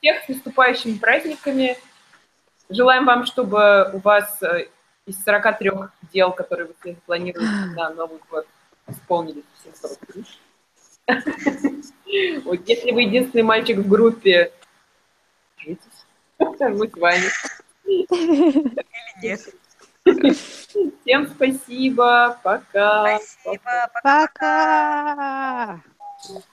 [0.00, 1.78] Всех с наступающими праздниками.
[2.68, 4.68] Желаем вам, чтобы у вас э,
[5.08, 5.70] из 43
[6.12, 8.46] дел, которые вы планируете на Новый год,
[8.86, 10.24] исполнились все 43.
[12.44, 14.50] Вот, если вы единственный мальчик в группе.
[16.58, 17.26] Мы с вами.
[17.84, 18.66] Или
[19.22, 19.40] нет.
[21.02, 22.38] Всем спасибо.
[22.42, 23.18] Пока.
[23.18, 23.90] Спасибо.
[24.02, 25.82] Пока.
[26.22, 26.48] Пока!